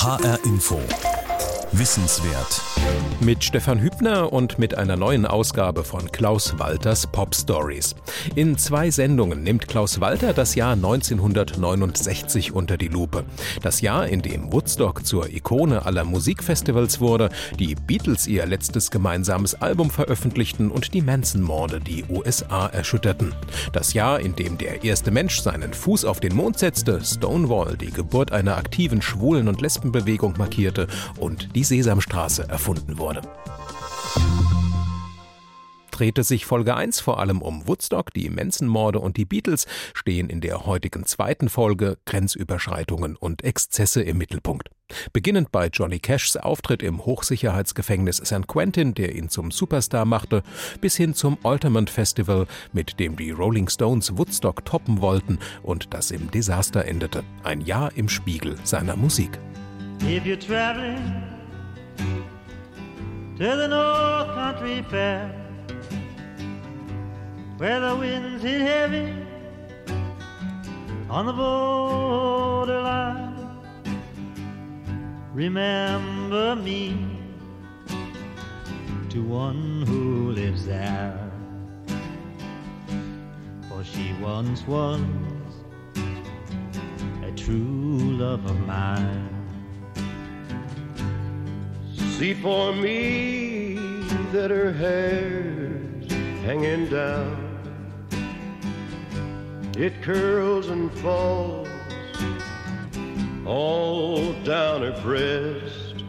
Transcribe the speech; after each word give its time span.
HR 0.00 0.38
Info. 0.46 1.19
Wissenswert. 1.72 2.62
Mit 3.20 3.44
Stefan 3.44 3.78
Hübner 3.80 4.32
und 4.32 4.58
mit 4.58 4.76
einer 4.76 4.96
neuen 4.96 5.24
Ausgabe 5.24 5.84
von 5.84 6.10
Klaus 6.10 6.58
Walters 6.58 7.06
Pop 7.06 7.32
Stories. 7.32 7.94
In 8.34 8.58
zwei 8.58 8.90
Sendungen 8.90 9.44
nimmt 9.44 9.68
Klaus 9.68 10.00
Walter 10.00 10.32
das 10.32 10.56
Jahr 10.56 10.72
1969 10.72 12.52
unter 12.52 12.76
die 12.76 12.88
Lupe. 12.88 13.24
Das 13.62 13.82
Jahr, 13.82 14.08
in 14.08 14.20
dem 14.20 14.52
Woodstock 14.52 15.06
zur 15.06 15.30
Ikone 15.30 15.86
aller 15.86 16.04
Musikfestivals 16.04 17.00
wurde, 17.00 17.30
die 17.58 17.76
Beatles 17.76 18.26
ihr 18.26 18.46
letztes 18.46 18.90
gemeinsames 18.90 19.54
Album 19.54 19.90
veröffentlichten 19.90 20.72
und 20.72 20.92
die 20.92 21.02
Manson-Morde 21.02 21.80
die 21.80 22.04
USA 22.08 22.66
erschütterten. 22.66 23.32
Das 23.72 23.94
Jahr, 23.94 24.18
in 24.18 24.34
dem 24.34 24.58
der 24.58 24.82
erste 24.82 25.12
Mensch 25.12 25.40
seinen 25.40 25.72
Fuß 25.72 26.04
auf 26.04 26.18
den 26.18 26.34
Mond 26.34 26.58
setzte, 26.58 27.00
Stonewall 27.04 27.76
die 27.76 27.92
Geburt 27.92 28.32
einer 28.32 28.56
aktiven 28.56 29.02
Schwulen- 29.02 29.46
und 29.46 29.60
Lesbenbewegung 29.60 30.34
markierte 30.36 30.88
und 31.18 31.54
die 31.54 31.59
die 31.60 31.64
Sesamstraße 31.64 32.48
erfunden 32.48 32.96
wurde 32.96 33.20
drehte 36.00 36.24
sich 36.24 36.46
Folge 36.46 36.74
1 36.74 37.00
vor 37.00 37.20
allem 37.20 37.42
um 37.42 37.68
Woodstock, 37.68 38.14
die 38.14 38.30
Manson-Morde 38.30 38.98
und 39.00 39.18
die 39.18 39.26
Beatles, 39.26 39.66
stehen 39.92 40.30
in 40.30 40.40
der 40.40 40.64
heutigen 40.64 41.04
zweiten 41.04 41.50
Folge 41.50 41.98
Grenzüberschreitungen 42.06 43.16
und 43.16 43.44
Exzesse 43.44 44.00
im 44.00 44.16
Mittelpunkt. 44.16 44.70
Beginnend 45.12 45.52
bei 45.52 45.66
Johnny 45.66 45.98
Cashs 45.98 46.38
Auftritt 46.38 46.82
im 46.82 47.04
Hochsicherheitsgefängnis 47.04 48.16
San 48.16 48.46
Quentin, 48.46 48.94
der 48.94 49.14
ihn 49.14 49.28
zum 49.28 49.50
Superstar 49.50 50.06
machte, 50.06 50.42
bis 50.80 50.96
hin 50.96 51.12
zum 51.12 51.36
Ultimate 51.42 51.92
Festival, 51.92 52.46
mit 52.72 52.98
dem 52.98 53.16
die 53.16 53.32
Rolling 53.32 53.68
Stones 53.68 54.16
Woodstock 54.16 54.64
toppen 54.64 55.02
wollten 55.02 55.38
und 55.62 55.92
das 55.92 56.12
im 56.12 56.30
Desaster 56.30 56.86
endete. 56.86 57.24
Ein 57.44 57.60
Jahr 57.60 57.94
im 57.94 58.08
Spiegel 58.08 58.56
seiner 58.64 58.96
Musik. 58.96 59.38
If 60.02 60.24
you're 60.24 60.38
traveling 60.38 61.29
to 63.40 63.56
the 63.56 63.68
North 63.68 64.34
Country 64.34 64.82
Fair, 64.90 65.32
where 67.56 67.80
the 67.80 67.96
winds 67.96 68.42
hit 68.42 68.60
heavy 68.60 69.14
on 71.08 71.24
the 71.24 71.32
borderline. 71.32 73.34
Remember 75.32 76.54
me 76.54 76.94
to 79.08 79.22
one 79.22 79.84
who 79.86 80.32
lives 80.32 80.66
there, 80.66 81.18
for 83.70 83.82
she 83.82 84.12
once 84.20 84.66
was 84.66 85.00
a 87.22 87.32
true 87.34 88.18
love 88.18 88.44
of 88.44 88.60
mine. 88.66 89.39
See 92.20 92.34
for 92.34 92.74
me 92.74 93.76
that 94.30 94.50
her 94.50 94.74
hair's 94.74 96.12
hanging 96.44 96.86
down. 96.90 97.34
It 99.74 100.02
curls 100.02 100.68
and 100.68 100.92
falls 100.98 101.66
all 103.46 104.34
down 104.44 104.82
her 104.82 105.00
breast. 105.02 106.04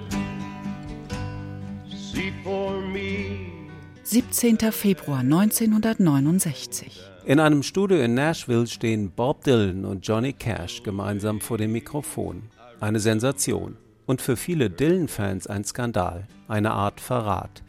See 1.87 2.33
for 2.43 2.81
me. 2.81 3.47
17. 4.03 4.57
Februar 4.73 5.19
1969. 5.21 7.09
In 7.23 7.39
einem 7.39 7.63
Studio 7.63 8.01
in 8.01 8.15
Nashville 8.15 8.67
stehen 8.67 9.11
Bob 9.11 9.45
Dylan 9.45 9.85
und 9.85 10.05
Johnny 10.05 10.33
Cash 10.33 10.83
gemeinsam 10.83 11.39
vor 11.39 11.57
dem 11.57 11.71
Mikrofon. 11.71 12.49
Eine 12.81 12.99
Sensation 12.99 13.77
und 14.05 14.21
für 14.21 14.37
viele 14.37 14.69
Dylan-Fans 14.69 15.47
ein 15.47 15.63
Skandal, 15.63 16.27
eine 16.47 16.71
Art 16.71 16.99
Verrat. 16.99 17.63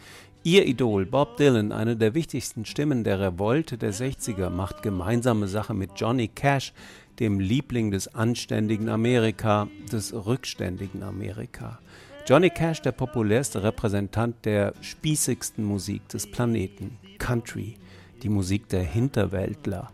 Ihr 0.45 0.67
Idol 0.67 1.07
Bob 1.07 1.37
Dylan, 1.37 1.71
eine 1.71 1.97
der 1.97 2.15
wichtigsten 2.15 2.65
Stimmen 2.65 3.05
der 3.05 3.21
Revolte 3.21 3.79
der 3.79 3.95
60er, 3.95 4.51
macht 4.51 4.83
gemeinsame 4.83 5.47
Sache 5.47 5.73
mit 5.73 5.91
Johnny 5.95 6.27
Cash, 6.27 6.73
dem 7.21 7.39
Liebling 7.39 7.93
des 7.93 8.15
anständigen 8.15 8.89
Amerika, 8.89 9.69
des 9.93 10.13
rückständigen 10.13 11.05
Amerika. 11.05 11.79
Johnny 12.27 12.51
Cash, 12.51 12.83
der 12.83 12.93
populärste 12.93 13.63
Repräsentant 13.63 14.45
der 14.45 14.75
spießigsten 14.81 15.65
Musik 15.65 16.09
des 16.09 16.29
Planeten, 16.31 16.99
Country, 17.19 17.77
die 18.23 18.29
Musik 18.29 18.69
der 18.69 18.83
Hinterwäldler. 18.83 19.93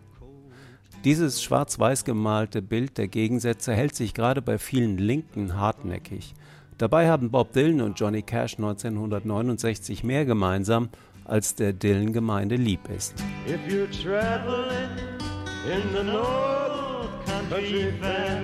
Dieses 1.04 1.41
schwarz-weiß 1.44 2.04
gemalte 2.04 2.60
Bild 2.60 2.98
der 2.98 3.06
Gegensätze 3.06 3.72
hält 3.72 3.94
sich 3.94 4.14
gerade 4.14 4.42
bei 4.42 4.59
vielen 4.59 4.98
Linken 4.98 5.56
hartnäckig. 5.56 6.34
Dabei 6.76 7.09
haben 7.09 7.31
Bob 7.31 7.53
Dylan 7.53 7.82
und 7.82 8.00
Johnny 8.00 8.22
Cash 8.22 8.54
1969 8.54 10.03
mehr 10.03 10.25
gemeinsam, 10.25 10.88
als 11.25 11.54
der 11.54 11.72
Dylan-Gemeinde 11.72 12.56
lieb 12.56 12.81
ist. 12.88 13.14
If 13.47 13.60
you're 13.72 13.88
traveling 14.03 14.91
in 15.66 15.82
the 15.94 16.03
North 16.03 17.10
Country 17.26 17.92
Fair, 18.00 18.42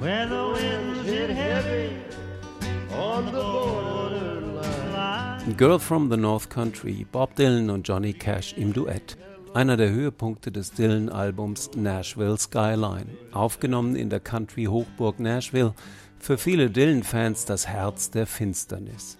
where 0.00 0.28
the 0.28 0.34
winds 0.52 1.02
hit 1.08 1.30
heavy 1.30 1.92
on 2.94 3.24
the 3.24 3.32
borderline. 3.32 4.60
Girl 5.56 5.78
from 5.78 6.10
the 6.10 6.18
North 6.18 6.50
Country, 6.50 7.06
Bob 7.10 7.34
Dylan 7.36 7.70
und 7.70 7.88
Johnny 7.88 8.12
Cash 8.12 8.52
im 8.58 8.74
Duett 8.74 9.16
einer 9.54 9.76
der 9.76 9.90
Höhepunkte 9.90 10.52
des 10.52 10.72
Dylan-Albums 10.72 11.70
Nashville 11.74 12.38
Skyline, 12.38 13.06
aufgenommen 13.32 13.96
in 13.96 14.08
der 14.08 14.20
Country-Hochburg 14.20 15.18
Nashville, 15.18 15.74
für 16.18 16.38
viele 16.38 16.70
Dylan-Fans 16.70 17.46
das 17.46 17.66
Herz 17.66 18.10
der 18.10 18.26
Finsternis. 18.26 19.18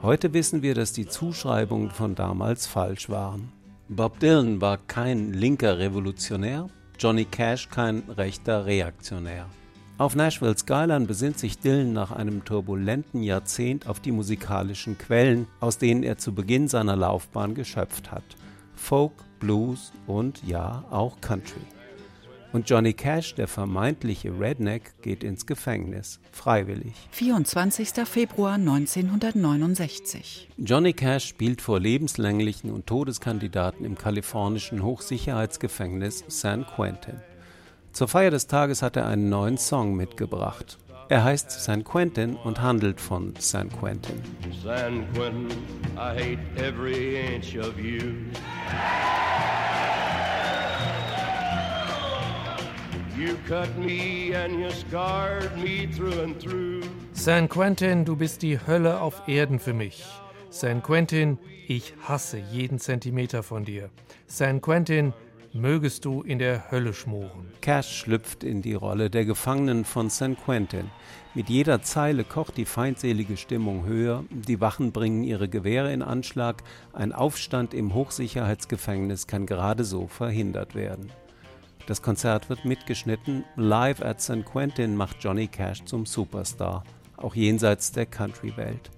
Heute 0.00 0.32
wissen 0.32 0.62
wir, 0.62 0.74
dass 0.74 0.92
die 0.92 1.08
Zuschreibungen 1.08 1.90
von 1.90 2.14
damals 2.14 2.66
falsch 2.68 3.08
waren. 3.08 3.50
Bob 3.88 4.20
Dylan 4.20 4.60
war 4.60 4.78
kein 4.78 5.32
linker 5.32 5.78
Revolutionär, 5.78 6.68
Johnny 6.98 7.24
Cash 7.24 7.68
kein 7.68 8.04
rechter 8.16 8.66
Reaktionär. 8.66 9.46
Auf 9.96 10.14
Nashville 10.14 10.56
Skyline 10.56 11.06
besinnt 11.06 11.40
sich 11.40 11.58
Dylan 11.58 11.92
nach 11.92 12.12
einem 12.12 12.44
turbulenten 12.44 13.24
Jahrzehnt 13.24 13.88
auf 13.88 13.98
die 13.98 14.12
musikalischen 14.12 14.96
Quellen, 14.98 15.48
aus 15.58 15.78
denen 15.78 16.04
er 16.04 16.18
zu 16.18 16.32
Beginn 16.32 16.68
seiner 16.68 16.94
Laufbahn 16.94 17.56
geschöpft 17.56 18.12
hat. 18.12 18.22
Folk, 18.76 19.12
Blues 19.38 19.92
und 20.06 20.42
ja, 20.46 20.84
auch 20.90 21.20
Country. 21.20 21.60
Und 22.50 22.70
Johnny 22.70 22.94
Cash, 22.94 23.34
der 23.34 23.46
vermeintliche 23.46 24.30
Redneck, 24.30 25.02
geht 25.02 25.22
ins 25.22 25.44
Gefängnis, 25.44 26.18
freiwillig. 26.32 26.94
24. 27.10 27.90
Februar 28.06 28.54
1969. 28.54 30.48
Johnny 30.56 30.94
Cash 30.94 31.26
spielt 31.26 31.60
vor 31.60 31.78
lebenslänglichen 31.78 32.70
und 32.70 32.86
Todeskandidaten 32.86 33.84
im 33.84 33.98
kalifornischen 33.98 34.82
Hochsicherheitsgefängnis 34.82 36.24
San 36.28 36.64
Quentin. 36.66 37.20
Zur 37.92 38.08
Feier 38.08 38.30
des 38.30 38.46
Tages 38.46 38.80
hat 38.80 38.96
er 38.96 39.06
einen 39.06 39.28
neuen 39.28 39.58
Song 39.58 39.94
mitgebracht. 39.94 40.78
Er 41.10 41.24
heißt 41.24 41.50
San 41.50 41.84
Quentin 41.84 42.36
und 42.36 42.60
handelt 42.60 43.00
von 43.00 43.32
San 43.38 43.70
Quentin. 43.70 44.22
San 44.62 45.10
Quentin, 45.14 45.48
I 45.96 46.12
hate 46.14 46.38
every 46.56 47.16
inch 47.16 47.56
of 47.56 47.78
you. 47.78 48.14
You 53.16 53.36
cut 53.48 53.74
me 53.78 54.34
and 54.36 54.60
you 54.60 54.70
scarred 54.70 55.56
me 55.56 55.88
through 55.90 56.22
and 56.22 56.38
through. 56.38 56.82
San 57.14 57.48
Quentin, 57.48 58.04
du 58.04 58.14
bist 58.14 58.42
die 58.42 58.58
Hölle 58.58 59.00
auf 59.00 59.26
Erden 59.26 59.58
für 59.58 59.72
mich. 59.72 60.04
San 60.50 60.82
Quentin, 60.82 61.38
ich 61.66 61.94
hasse 62.06 62.36
jeden 62.36 62.78
Zentimeter 62.78 63.42
von 63.42 63.64
dir. 63.64 63.88
San 64.26 64.60
Quentin, 64.60 65.14
mögest 65.52 66.04
du 66.04 66.22
in 66.22 66.38
der 66.38 66.70
Hölle 66.70 66.92
schmoren. 66.92 67.52
Cash 67.60 67.98
schlüpft 67.98 68.44
in 68.44 68.62
die 68.62 68.74
Rolle 68.74 69.10
der 69.10 69.24
Gefangenen 69.24 69.84
von 69.84 70.10
San 70.10 70.36
Quentin. 70.36 70.90
Mit 71.34 71.48
jeder 71.48 71.82
Zeile 71.82 72.24
kocht 72.24 72.56
die 72.56 72.64
feindselige 72.64 73.36
Stimmung 73.36 73.84
höher, 73.84 74.24
die 74.30 74.60
Wachen 74.60 74.92
bringen 74.92 75.24
ihre 75.24 75.48
Gewehre 75.48 75.92
in 75.92 76.02
Anschlag, 76.02 76.62
ein 76.92 77.12
Aufstand 77.12 77.74
im 77.74 77.94
Hochsicherheitsgefängnis 77.94 79.26
kann 79.26 79.46
gerade 79.46 79.84
so 79.84 80.06
verhindert 80.06 80.74
werden. 80.74 81.10
Das 81.86 82.02
Konzert 82.02 82.50
wird 82.50 82.64
mitgeschnitten, 82.64 83.44
live 83.56 84.02
at 84.02 84.20
San 84.20 84.44
Quentin 84.44 84.96
macht 84.96 85.16
Johnny 85.20 85.46
Cash 85.46 85.84
zum 85.84 86.04
Superstar, 86.06 86.84
auch 87.16 87.34
jenseits 87.34 87.92
der 87.92 88.06
Country-Welt. 88.06 88.90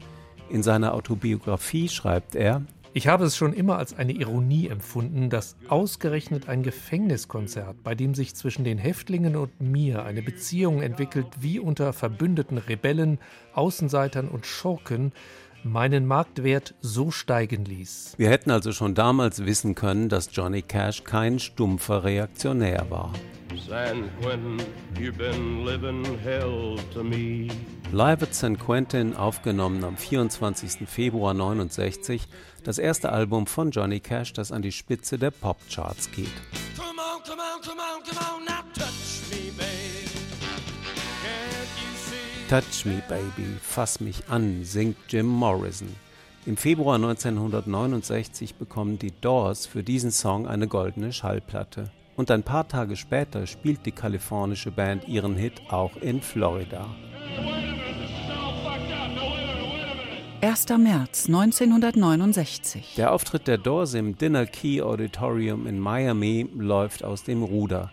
In 0.48 0.64
seiner 0.64 0.94
Autobiografie 0.94 1.88
schreibt 1.88 2.34
er, 2.34 2.62
ich 2.92 3.06
habe 3.06 3.24
es 3.24 3.36
schon 3.36 3.52
immer 3.52 3.78
als 3.78 3.96
eine 3.96 4.12
Ironie 4.12 4.66
empfunden, 4.66 5.30
dass 5.30 5.56
ausgerechnet 5.68 6.48
ein 6.48 6.64
Gefängniskonzert, 6.64 7.82
bei 7.84 7.94
dem 7.94 8.14
sich 8.14 8.34
zwischen 8.34 8.64
den 8.64 8.78
Häftlingen 8.78 9.36
und 9.36 9.60
mir 9.60 10.04
eine 10.04 10.22
Beziehung 10.22 10.82
entwickelt 10.82 11.26
wie 11.38 11.60
unter 11.60 11.92
verbündeten 11.92 12.58
Rebellen, 12.58 13.18
Außenseitern 13.54 14.28
und 14.28 14.44
Schurken, 14.44 15.12
meinen 15.62 16.06
Marktwert 16.06 16.74
so 16.80 17.10
steigen 17.10 17.64
ließ. 17.64 18.14
Wir 18.16 18.30
hätten 18.30 18.50
also 18.50 18.72
schon 18.72 18.94
damals 18.94 19.44
wissen 19.44 19.74
können, 19.74 20.08
dass 20.08 20.30
Johnny 20.32 20.62
Cash 20.62 21.04
kein 21.04 21.38
stumpfer 21.38 22.02
Reaktionär 22.02 22.86
war. 22.90 23.12
San 23.58 24.08
Quentin, 24.20 24.60
you've 24.98 25.18
been 25.18 25.64
living 25.64 26.04
hell 26.20 26.76
to 26.92 27.02
me. 27.02 27.50
Live 27.92 28.22
at 28.22 28.32
San 28.32 28.56
Quentin, 28.56 29.16
aufgenommen 29.16 29.82
am 29.82 29.96
24. 29.96 30.86
Februar 30.88 31.34
69, 31.34 32.28
das 32.62 32.78
erste 32.78 33.10
Album 33.10 33.48
von 33.48 33.72
Johnny 33.72 33.98
Cash, 33.98 34.34
das 34.34 34.52
an 34.52 34.62
die 34.62 34.70
Spitze 34.70 35.18
der 35.18 35.32
Popcharts 35.32 36.12
geht. 36.12 36.28
Come 36.76 37.00
on, 37.00 37.22
come 37.24 37.40
on, 37.40 37.60
come 37.62 37.80
on, 37.80 38.02
come 38.04 38.18
on, 38.36 38.44
now 38.44 38.62
touch 38.72 39.30
me, 39.30 39.50
baby. 39.56 40.10
Touch 42.48 42.84
me, 42.84 43.02
baby, 43.08 43.56
fass 43.60 44.00
mich 44.00 44.22
an, 44.28 44.64
singt 44.64 44.96
Jim 45.08 45.26
Morrison. 45.26 45.88
Im 46.46 46.56
Februar 46.56 46.94
1969 46.94 48.54
bekommen 48.54 48.98
die 48.98 49.12
Doors 49.20 49.66
für 49.66 49.82
diesen 49.82 50.12
Song 50.12 50.46
eine 50.46 50.68
goldene 50.68 51.12
Schallplatte. 51.12 51.90
Und 52.20 52.30
ein 52.30 52.42
paar 52.42 52.68
Tage 52.68 52.96
später 52.96 53.46
spielt 53.46 53.86
die 53.86 53.92
kalifornische 53.92 54.70
Band 54.70 55.08
ihren 55.08 55.36
Hit 55.36 55.62
auch 55.70 55.96
in 55.96 56.20
Florida. 56.20 56.86
1. 60.42 60.68
März 60.68 61.28
1969. 61.28 62.92
Der 62.98 63.14
Auftritt 63.14 63.48
der 63.48 63.56
Doors 63.56 63.94
im 63.94 64.18
Dinner 64.18 64.44
Key 64.44 64.82
Auditorium 64.82 65.66
in 65.66 65.80
Miami 65.80 66.46
läuft 66.54 67.04
aus 67.04 67.24
dem 67.24 67.42
Ruder. 67.42 67.90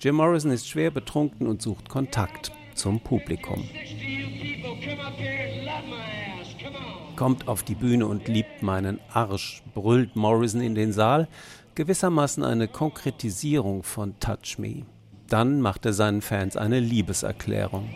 Jim 0.00 0.14
Morrison 0.14 0.52
ist 0.52 0.66
schwer 0.66 0.90
betrunken 0.90 1.46
und 1.46 1.60
sucht 1.60 1.90
Kontakt 1.90 2.52
zum 2.72 2.98
Publikum. 3.00 3.62
Kommt 7.14 7.46
auf 7.46 7.62
die 7.62 7.74
Bühne 7.74 8.06
und 8.06 8.26
liebt 8.26 8.62
meinen 8.62 9.00
Arsch, 9.12 9.62
brüllt 9.74 10.16
Morrison 10.16 10.62
in 10.62 10.74
den 10.74 10.94
Saal, 10.94 11.28
gewissermaßen 11.76 12.42
eine 12.42 12.66
Konkretisierung 12.66 13.82
von 13.82 14.18
Touch 14.18 14.58
Me. 14.58 14.82
Dann 15.28 15.60
macht 15.60 15.86
er 15.86 15.92
seinen 15.92 16.22
Fans 16.22 16.56
eine 16.56 16.80
Liebeserklärung. 16.80 17.88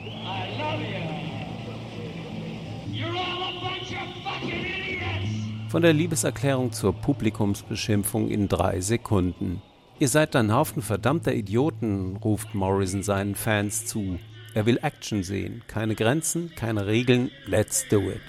Von 5.69 5.82
der 5.82 5.93
Liebeserklärung 5.93 6.73
zur 6.73 6.93
Publikumsbeschimpfung 6.93 8.29
in 8.29 8.49
drei 8.49 8.81
Sekunden. 8.81 9.62
Ihr 9.99 10.09
seid 10.09 10.37
ein 10.37 10.53
Haufen 10.53 10.82
verdammter 10.82 11.32
Idioten, 11.32 12.17
ruft 12.17 12.55
Morrison 12.55 13.03
seinen 13.03 13.35
Fans 13.35 13.87
zu. 13.87 14.19
Er 14.53 14.67
will 14.67 14.79
Action 14.82 15.23
sehen. 15.23 15.62
Keine 15.69 15.94
Grenzen, 15.94 16.53
keine 16.56 16.87
Regeln. 16.87 17.31
Let's 17.47 17.87
do 17.88 18.00
it. 18.11 18.21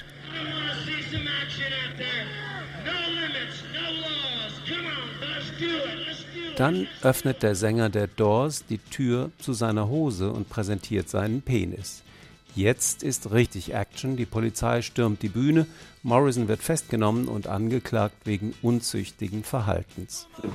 Dann 6.57 6.87
öffnet 7.01 7.43
der 7.43 7.55
Sänger 7.55 7.89
der 7.89 8.07
Doors 8.07 8.65
die 8.65 8.77
Tür 8.77 9.31
zu 9.39 9.53
seiner 9.53 9.87
Hose 9.87 10.31
und 10.31 10.49
präsentiert 10.49 11.09
seinen 11.09 11.41
Penis. 11.41 12.03
Jetzt 12.53 13.01
ist 13.01 13.31
richtig 13.31 13.73
Action. 13.73 14.17
Die 14.17 14.25
Polizei 14.25 14.81
stürmt 14.81 15.21
die 15.21 15.29
Bühne. 15.29 15.67
Morrison 16.03 16.49
wird 16.49 16.61
festgenommen 16.61 17.29
und 17.29 17.47
angeklagt 17.47 18.25
wegen 18.25 18.53
unzüchtigen 18.61 19.43
Verhaltens. 19.45 20.27
Uh, 20.43 20.47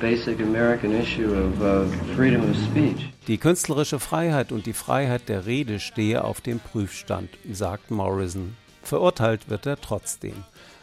die 3.27 3.39
künstlerische 3.39 3.99
Freiheit 3.99 4.53
und 4.53 4.67
die 4.67 4.75
Freiheit 4.75 5.29
der 5.31 5.47
Rede 5.47 5.81
stehe 5.81 6.23
auf 6.23 6.43
dem 6.43 6.61
Prüfstand, 6.61 7.31
sagt 7.51 7.91
Morrison. 7.91 8.57
Verurteilt 8.83 9.49
wird 9.49 9.65
er 9.65 9.81
trotzdem. 9.81 10.35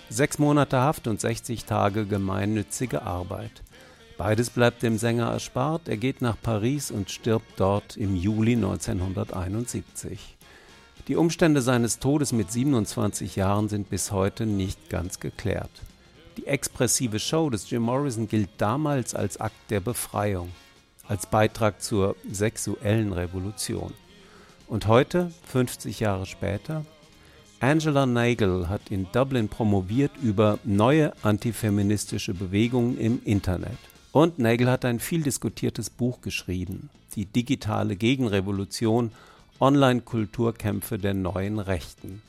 Sechs 0.09 0.39
Monate 0.39 0.79
Haft 0.79 1.07
und 1.07 1.21
60 1.21 1.65
Tage 1.65 2.05
gemeinnützige 2.05 3.03
Arbeit. 3.03 3.61
Beides 4.17 4.51
bleibt 4.51 4.83
dem 4.83 4.97
Sänger 4.97 5.31
erspart. 5.31 5.87
Er 5.87 5.97
geht 5.97 6.21
nach 6.21 6.37
Paris 6.41 6.91
und 6.91 7.09
stirbt 7.09 7.59
dort 7.59 7.97
im 7.97 8.15
Juli 8.15 8.53
1971. 8.53 10.37
Die 11.07 11.15
Umstände 11.15 11.61
seines 11.61 11.99
Todes 11.99 12.31
mit 12.31 12.51
27 12.51 13.35
Jahren 13.35 13.69
sind 13.69 13.89
bis 13.89 14.11
heute 14.11 14.45
nicht 14.45 14.89
ganz 14.89 15.19
geklärt. 15.19 15.71
Die 16.37 16.47
expressive 16.47 17.19
Show 17.19 17.49
des 17.49 17.69
Jim 17.69 17.81
Morrison 17.81 18.27
gilt 18.27 18.49
damals 18.57 19.13
als 19.13 19.39
Akt 19.41 19.69
der 19.69 19.79
Befreiung, 19.79 20.49
als 21.07 21.25
Beitrag 21.25 21.81
zur 21.81 22.15
sexuellen 22.31 23.13
Revolution. 23.13 23.93
Und 24.67 24.87
heute, 24.87 25.31
50 25.47 25.99
Jahre 25.99 26.25
später, 26.25 26.85
Angela 27.59 28.05
Nagel 28.05 28.69
hat 28.69 28.89
in 28.89 29.07
Dublin 29.11 29.49
promoviert 29.49 30.11
über 30.21 30.59
neue 30.63 31.13
antifeministische 31.23 32.33
Bewegungen 32.33 32.97
im 32.97 33.21
Internet. 33.23 33.77
Und 34.13 34.37
Nagel 34.37 34.69
hat 34.69 34.85
ein 34.85 34.99
viel 34.99 35.23
diskutiertes 35.23 35.89
Buch 35.89 36.21
geschrieben, 36.21 36.91
Die 37.15 37.25
digitale 37.25 37.95
Gegenrevolution 37.95 39.11
Online-Kulturkämpfe 39.59 40.99
der 40.99 41.15
neuen 41.15 41.57
Rechten. 41.57 42.21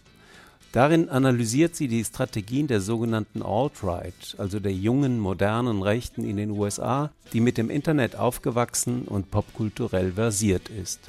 Darin 0.73 1.11
analysiert 1.11 1.77
sie 1.77 1.87
die 1.87 2.03
Strategien 2.03 2.69
der 2.69 2.81
sogenannten 2.81 3.43
Alt-Right, 3.43 4.35
also 4.39 4.61
der 4.61 4.73
jungen, 4.73 5.21
modernen 5.21 5.83
Rechten 5.83 6.25
in 6.25 6.39
den 6.39 6.53
USA, 6.53 7.11
die 7.35 7.41
mit 7.41 7.59
dem 7.59 7.69
Internet 7.69 8.17
aufgewachsen 8.17 9.03
und 9.03 9.31
popkulturell 9.31 10.13
versiert 10.13 10.71
ist. 10.71 11.01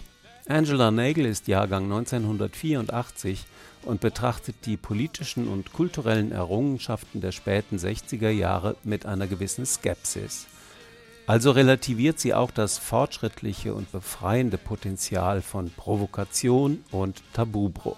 Angela 0.46 0.92
Nagel 0.92 1.26
ist 1.26 1.48
Jahrgang 1.48 1.86
1984 1.86 3.46
und 3.84 4.02
betrachtet 4.02 4.58
die 4.66 4.76
politischen 4.76 5.48
und 5.48 5.72
kulturellen 5.72 6.34
Errungenschaften 6.34 7.22
der 7.22 7.32
späten 7.32 7.78
60er 7.78 8.30
Jahre 8.30 8.76
mit 8.84 9.06
einer 9.06 9.28
gewissen 9.28 9.66
Skepsis. 9.66 10.48
Also 11.28 11.52
relativiert 11.52 12.20
sie 12.20 12.36
auch 12.36 12.52
das 12.52 12.78
fortschrittliche 12.78 13.74
und 13.74 13.92
befreiende 13.92 14.60
Potenzial 14.60 15.42
von 15.42 15.72
Provokation 15.72 16.84
und 16.92 17.24
Tabubruch. 17.34 17.98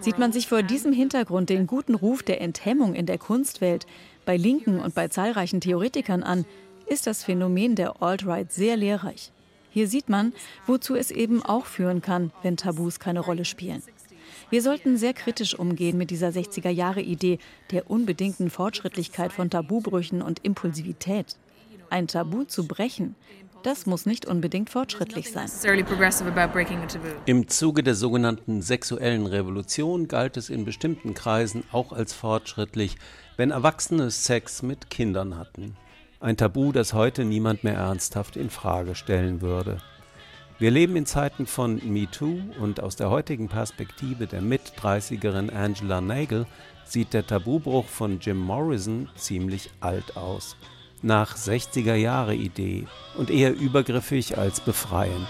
Sieht 0.00 0.18
man 0.18 0.32
sich 0.32 0.48
vor 0.48 0.62
diesem 0.62 0.92
Hintergrund 0.92 1.50
den 1.50 1.66
guten 1.66 1.96
Ruf 1.96 2.22
der 2.22 2.40
Enthemmung 2.40 2.94
in 2.94 3.06
der 3.06 3.18
Kunstwelt 3.18 3.86
bei 4.24 4.36
Linken 4.36 4.78
und 4.78 4.94
bei 4.94 5.08
zahlreichen 5.08 5.60
Theoretikern 5.60 6.22
an, 6.22 6.44
ist 6.86 7.06
das 7.08 7.24
Phänomen 7.24 7.74
der 7.74 8.00
Alt-Right 8.02 8.52
sehr 8.52 8.76
lehrreich. 8.76 9.32
Hier 9.70 9.88
sieht 9.88 10.08
man, 10.08 10.32
wozu 10.66 10.94
es 10.94 11.10
eben 11.10 11.42
auch 11.42 11.66
führen 11.66 12.02
kann, 12.02 12.30
wenn 12.42 12.56
Tabus 12.56 13.00
keine 13.00 13.20
Rolle 13.20 13.44
spielen. 13.44 13.82
Wir 14.50 14.62
sollten 14.62 14.96
sehr 14.96 15.14
kritisch 15.14 15.58
umgehen 15.58 15.98
mit 15.98 16.10
dieser 16.10 16.28
60er-Jahre-Idee 16.28 17.38
der 17.70 17.90
unbedingten 17.90 18.50
Fortschrittlichkeit 18.50 19.32
von 19.32 19.50
Tabubrüchen 19.50 20.22
und 20.22 20.44
Impulsivität. 20.44 21.36
Ein 21.90 22.08
Tabu 22.08 22.44
zu 22.44 22.66
brechen, 22.66 23.14
das 23.64 23.86
muss 23.86 24.04
nicht 24.04 24.26
unbedingt 24.26 24.68
fortschrittlich 24.68 25.32
sein. 25.32 25.48
Im 27.24 27.48
Zuge 27.48 27.82
der 27.82 27.94
sogenannten 27.94 28.60
sexuellen 28.60 29.26
Revolution 29.26 30.06
galt 30.06 30.36
es 30.36 30.50
in 30.50 30.66
bestimmten 30.66 31.14
Kreisen 31.14 31.64
auch 31.72 31.92
als 31.92 32.12
fortschrittlich, 32.12 32.96
wenn 33.38 33.50
Erwachsene 33.50 34.10
Sex 34.10 34.62
mit 34.62 34.90
Kindern 34.90 35.38
hatten. 35.38 35.76
Ein 36.20 36.36
Tabu, 36.36 36.72
das 36.72 36.92
heute 36.92 37.24
niemand 37.24 37.64
mehr 37.64 37.76
ernsthaft 37.76 38.36
in 38.36 38.50
Frage 38.50 38.94
stellen 38.94 39.40
würde. 39.40 39.78
Wir 40.64 40.70
leben 40.70 40.96
in 40.96 41.04
Zeiten 41.04 41.46
von 41.46 41.78
MeToo 41.84 42.40
und 42.58 42.80
aus 42.80 42.96
der 42.96 43.10
heutigen 43.10 43.48
Perspektive 43.48 44.26
der 44.26 44.40
Mit-30erin 44.40 45.54
Angela 45.54 46.00
Nagel 46.00 46.46
sieht 46.86 47.12
der 47.12 47.26
Tabubruch 47.26 47.84
von 47.84 48.18
Jim 48.18 48.38
Morrison 48.38 49.10
ziemlich 49.14 49.68
alt 49.80 50.16
aus. 50.16 50.56
Nach 51.02 51.36
60er 51.36 51.96
Jahre 51.96 52.34
Idee 52.34 52.86
und 53.18 53.28
eher 53.28 53.54
übergriffig 53.54 54.38
als 54.38 54.60
befreiend. 54.60 55.28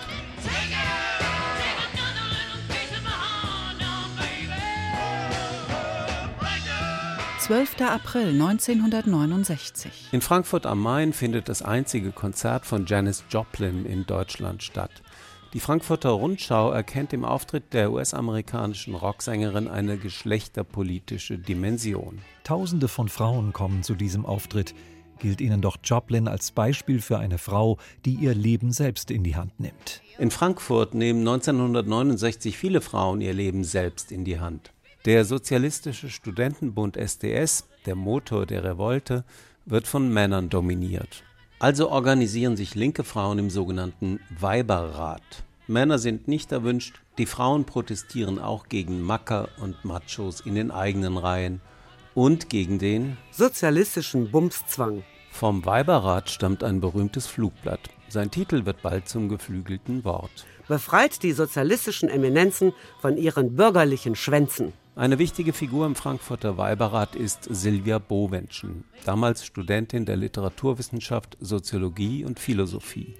12. 7.45 7.83
April 7.83 8.29
1969. 8.41 10.09
In 10.13 10.23
Frankfurt 10.23 10.65
am 10.65 10.81
Main 10.81 11.13
findet 11.13 11.51
das 11.51 11.61
einzige 11.61 12.11
Konzert 12.11 12.65
von 12.65 12.87
Janis 12.87 13.23
Joplin 13.29 13.85
in 13.85 14.07
Deutschland 14.07 14.63
statt. 14.63 15.03
Die 15.55 15.61
Frankfurter 15.61 16.11
Rundschau 16.11 16.73
erkennt 16.73 17.13
im 17.13 17.25
Auftritt 17.25 17.75
der 17.75 17.93
US-amerikanischen 17.93 18.97
Rocksängerin 18.97 19.69
eine 19.69 19.97
geschlechterpolitische 19.99 21.39
Dimension. 21.39 22.19
Tausende 22.43 22.89
von 22.89 23.09
Frauen 23.09 23.53
kommen 23.53 23.85
zu 23.85 23.95
diesem 23.95 24.27
Auftritt. 24.27 24.75
Gilt 25.21 25.41
ihnen 25.41 25.61
doch 25.61 25.77
Joplin 25.85 26.27
als 26.27 26.51
Beispiel 26.51 27.01
für 27.01 27.19
eine 27.19 27.39
Frau, 27.39 27.79
die 28.05 28.15
ihr 28.15 28.35
Leben 28.35 28.73
selbst 28.73 29.13
in 29.13 29.23
die 29.23 29.37
Hand 29.37 29.61
nimmt. 29.61 30.03
In 30.19 30.33
Frankfurt 30.33 30.93
nehmen 30.95 31.21
1969 31.21 32.59
viele 32.59 32.81
Frauen 32.81 33.21
ihr 33.21 33.33
Leben 33.33 33.63
selbst 33.63 34.11
in 34.11 34.25
die 34.25 34.41
Hand. 34.41 34.73
Der 35.05 35.25
Sozialistische 35.25 36.11
Studentenbund 36.11 36.97
SDS, 36.97 37.69
der 37.87 37.95
Motor 37.95 38.47
der 38.47 38.65
Revolte, 38.65 39.25
wird 39.67 39.87
von 39.87 40.13
Männern 40.13 40.49
dominiert. 40.49 41.23
Also 41.59 41.91
organisieren 41.91 42.57
sich 42.57 42.75
linke 42.75 43.05
Frauen 43.05 43.39
im 43.39 43.51
sogenannten 43.51 44.21
Weiberrat. 44.39 45.23
Männer 45.67 45.99
sind 45.99 46.29
nicht 46.29 46.53
erwünscht, 46.53 47.01
die 47.17 47.27
Frauen 47.27 47.65
protestieren 47.65 48.39
auch 48.39 48.69
gegen 48.69 49.01
Macker 49.01 49.49
und 49.63 49.85
Machos 49.85 50.41
in 50.41 50.57
den 50.57 50.71
eigenen 50.71 51.17
Reihen 51.17 51.61
und 52.15 52.51
gegen 52.51 52.79
den 52.79 53.17
sozialistischen 53.31 54.31
Bumszwang. 54.31 55.05
Vom 55.31 55.65
Weiberrat 55.65 56.29
stammt 56.31 56.63
ein 56.63 56.81
berühmtes 56.81 57.27
Flugblatt. 57.27 57.81
Sein 58.09 58.31
Titel 58.31 58.67
wird 58.67 58.83
bald 58.83 59.09
zum 59.09 59.29
geflügelten 59.29 60.05
Wort. 60.05 60.45
Befreit 60.69 61.23
die 61.23 61.33
sozialistischen 61.33 62.09
Eminenzen 62.09 62.73
von 63.01 63.17
ihren 63.17 63.57
bürgerlichen 63.57 64.17
Schwänzen. 64.17 64.73
Eine 64.97 65.19
wichtige 65.19 65.53
Figur 65.53 65.87
im 65.87 65.97
Frankfurter 65.97 66.57
Weiberrat 66.57 67.17
ist 67.17 67.49
Silvia 67.51 67.99
Bowenschen, 67.99 68.85
damals 69.05 69.45
Studentin 69.45 70.05
der 70.07 70.15
Literaturwissenschaft, 70.15 71.37
Soziologie 71.41 72.25
und 72.25 72.39
Philosophie. 72.39 73.17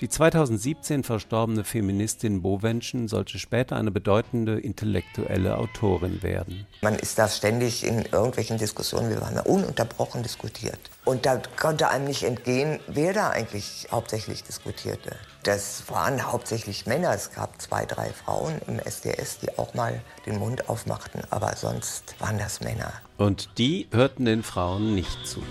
Die 0.00 0.08
2017 0.08 1.02
verstorbene 1.02 1.64
Feministin 1.64 2.40
Bowenschen 2.40 3.08
sollte 3.08 3.40
später 3.40 3.74
eine 3.74 3.90
bedeutende 3.90 4.60
intellektuelle 4.60 5.58
Autorin 5.58 6.22
werden. 6.22 6.68
Man 6.82 6.94
ist 6.94 7.18
da 7.18 7.26
ständig 7.26 7.84
in 7.84 8.04
irgendwelchen 8.04 8.58
Diskussionen, 8.58 9.10
wir 9.10 9.20
waren 9.20 9.34
da 9.34 9.40
ununterbrochen 9.42 10.22
diskutiert. 10.22 10.78
Und 11.04 11.26
da 11.26 11.42
konnte 11.58 11.88
einem 11.88 12.04
nicht 12.04 12.22
entgehen, 12.22 12.78
wer 12.86 13.12
da 13.12 13.30
eigentlich 13.30 13.88
hauptsächlich 13.90 14.44
diskutierte. 14.44 15.16
Das 15.42 15.90
waren 15.90 16.30
hauptsächlich 16.30 16.86
Männer. 16.86 17.12
Es 17.12 17.32
gab 17.32 17.60
zwei, 17.60 17.84
drei 17.84 18.10
Frauen 18.10 18.60
im 18.68 18.78
SDS, 18.78 19.40
die 19.40 19.58
auch 19.58 19.74
mal 19.74 20.00
den 20.26 20.38
Mund 20.38 20.68
aufmachten, 20.68 21.22
aber 21.30 21.56
sonst 21.56 22.14
waren 22.20 22.38
das 22.38 22.60
Männer. 22.60 22.92
Und 23.16 23.48
die 23.58 23.88
hörten 23.90 24.26
den 24.26 24.44
Frauen 24.44 24.94
nicht 24.94 25.26
zu. 25.26 25.42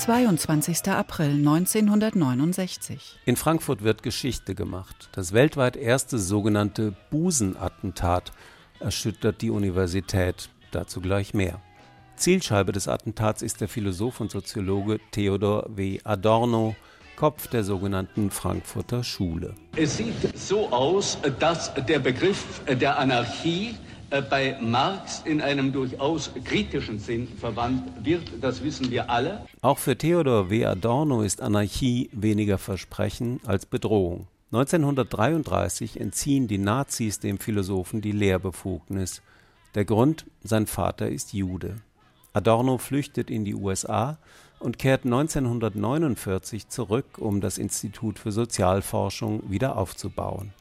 22. 0.00 0.88
April 0.88 1.32
1969. 1.32 3.18
In 3.26 3.36
Frankfurt 3.36 3.82
wird 3.82 4.02
Geschichte 4.02 4.54
gemacht. 4.54 5.10
Das 5.12 5.34
weltweit 5.34 5.76
erste 5.76 6.18
sogenannte 6.18 6.94
Busenattentat 7.10 8.32
erschüttert 8.78 9.42
die 9.42 9.50
Universität. 9.50 10.48
Dazu 10.70 11.02
gleich 11.02 11.34
mehr. 11.34 11.60
Zielscheibe 12.16 12.72
des 12.72 12.88
Attentats 12.88 13.42
ist 13.42 13.60
der 13.60 13.68
Philosoph 13.68 14.20
und 14.20 14.30
Soziologe 14.30 15.00
Theodor 15.10 15.66
W. 15.68 16.00
Adorno, 16.02 16.74
Kopf 17.16 17.48
der 17.48 17.62
sogenannten 17.62 18.30
Frankfurter 18.30 19.04
Schule. 19.04 19.54
Es 19.76 19.98
sieht 19.98 20.34
so 20.34 20.70
aus, 20.70 21.18
dass 21.38 21.74
der 21.74 21.98
Begriff 21.98 22.62
der 22.66 22.98
Anarchie 22.98 23.74
bei 24.10 24.56
Marx 24.60 25.22
in 25.24 25.40
einem 25.40 25.72
durchaus 25.72 26.30
kritischen 26.44 26.98
Sinn 26.98 27.28
verwandt 27.38 28.04
wird, 28.04 28.24
das 28.40 28.62
wissen 28.62 28.90
wir 28.90 29.08
alle. 29.08 29.46
Auch 29.62 29.78
für 29.78 29.96
Theodor 29.96 30.50
W. 30.50 30.66
Adorno 30.66 31.22
ist 31.22 31.40
Anarchie 31.40 32.10
weniger 32.12 32.58
Versprechen 32.58 33.40
als 33.46 33.66
Bedrohung. 33.66 34.26
1933 34.52 36.00
entziehen 36.00 36.48
die 36.48 36.58
Nazis 36.58 37.20
dem 37.20 37.38
Philosophen 37.38 38.00
die 38.00 38.10
Lehrbefugnis. 38.10 39.22
Der 39.76 39.84
Grund, 39.84 40.26
sein 40.42 40.66
Vater 40.66 41.08
ist 41.08 41.32
Jude. 41.32 41.76
Adorno 42.32 42.78
flüchtet 42.78 43.30
in 43.30 43.44
die 43.44 43.54
USA 43.54 44.18
und 44.58 44.78
kehrt 44.78 45.04
1949 45.04 46.68
zurück, 46.68 47.18
um 47.18 47.40
das 47.40 47.58
Institut 47.58 48.18
für 48.18 48.32
Sozialforschung 48.32 49.48
wieder 49.50 49.76
aufzubauen. 49.76 50.52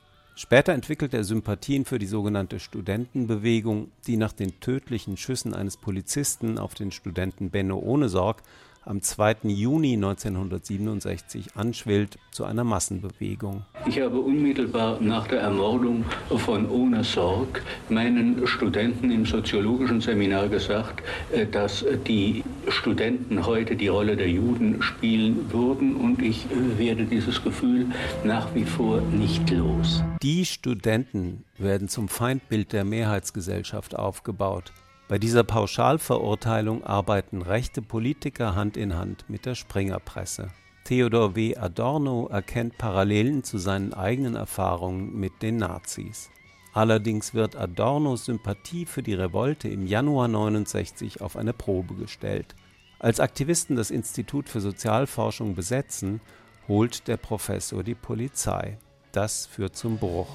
Später 0.42 0.72
entwickelte 0.72 1.18
er 1.18 1.26
Sympathien 1.26 1.84
für 1.84 2.00
die 2.00 2.06
sogenannte 2.06 2.62
Studentenbewegung, 2.62 3.92
die 4.08 4.16
nach 4.16 4.32
den 4.32 4.58
tödlichen 4.62 5.18
Schüssen 5.18 5.54
eines 5.54 5.76
Polizisten 5.76 6.58
auf 6.58 6.76
den 6.76 6.92
Studenten 6.92 7.50
Benno 7.50 7.78
Ohnesorg 7.78 8.42
am 8.86 9.02
2. 9.02 9.36
Juni 9.44 9.96
1967 9.96 11.58
anschwillt 11.58 12.18
zu 12.32 12.46
einer 12.46 12.64
Massenbewegung. 12.64 13.66
Ich 13.86 14.00
habe 14.00 14.18
unmittelbar 14.18 15.02
nach 15.02 15.28
der 15.28 15.42
Ermordung 15.42 16.06
von 16.30 16.70
Ohne 16.70 17.04
Sorg 17.04 17.62
meinen 17.90 18.48
Studenten 18.48 19.12
im 19.12 19.26
soziologischen 19.26 20.00
Seminar 20.00 20.48
gesagt, 20.48 21.04
äh, 21.34 21.48
dass 21.48 21.86
die 22.08 22.46
Studenten 22.72 23.46
heute 23.46 23.76
die 23.76 23.88
Rolle 23.88 24.16
der 24.16 24.30
Juden 24.30 24.82
spielen 24.82 25.52
würden 25.52 25.96
und 25.96 26.22
ich 26.22 26.46
äh, 26.46 26.78
werde 26.78 27.06
dieses 27.06 27.44
Gefühl 27.44 27.88
nach 28.24 28.54
wie 28.56 28.66
vor 28.66 29.02
nicht 29.02 29.50
los. 29.50 30.04
Die 30.22 30.46
Studenten 30.46 31.44
werden 31.58 31.88
zum 31.88 32.08
Feindbild 32.08 32.74
der 32.74 32.84
Mehrheitsgesellschaft 32.84 33.96
aufgebaut. 33.96 34.72
Bei 35.08 35.18
dieser 35.18 35.44
Pauschalverurteilung 35.44 36.84
arbeiten 36.84 37.42
rechte 37.42 37.82
Politiker 37.82 38.56
Hand 38.56 38.78
in 38.78 38.96
Hand 38.96 39.26
mit 39.28 39.46
der 39.46 39.56
Springerpresse. 39.56 40.50
Theodor 40.84 41.36
W. 41.36 41.56
Adorno 41.56 42.28
erkennt 42.28 42.78
Parallelen 42.78 43.44
zu 43.44 43.58
seinen 43.58 43.94
eigenen 43.94 44.36
Erfahrungen 44.36 45.20
mit 45.20 45.42
den 45.42 45.58
Nazis. 45.58 46.30
Allerdings 46.74 47.34
wird 47.34 47.56
Adornos 47.56 48.26
Sympathie 48.26 48.86
für 48.86 49.02
die 49.02 49.16
Revolte 49.16 49.68
im 49.68 49.88
Januar 49.88 50.28
69 50.28 51.22
auf 51.22 51.36
eine 51.36 51.54
Probe 51.54 51.96
gestellt. 51.96 52.56
Als 53.00 53.22
Aktivisten 53.22 53.78
das 53.78 53.92
Institut 53.92 54.50
für 54.50 54.60
Sozialforschung 54.60 55.56
besetzen, 55.56 56.20
holt 56.68 57.08
der 57.08 57.16
Professor 57.16 57.82
die 57.82 57.96
Polizei. 57.96 58.78
Das 59.14 59.46
führt 59.46 59.78
zum 59.78 59.98
Bruch. 59.98 60.28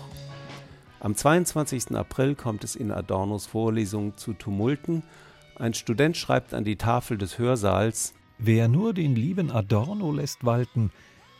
Am 0.99 1.14
22. 1.14 1.94
April 1.94 2.35
kommt 2.35 2.64
es 2.64 2.75
in 2.75 2.90
Adornos 2.90 3.44
Vorlesung 3.44 4.16
zu 4.16 4.33
Tumulten. 4.33 5.02
Ein 5.56 5.75
Student 5.75 6.16
schreibt 6.16 6.54
an 6.54 6.64
die 6.64 6.76
Tafel 6.76 7.18
des 7.18 7.38
Hörsaals 7.38 8.14
Wer 8.38 8.68
nur 8.68 8.94
den 8.94 9.14
lieben 9.14 9.50
Adorno 9.52 10.11
lässt 10.11 10.44
walten, 10.44 10.90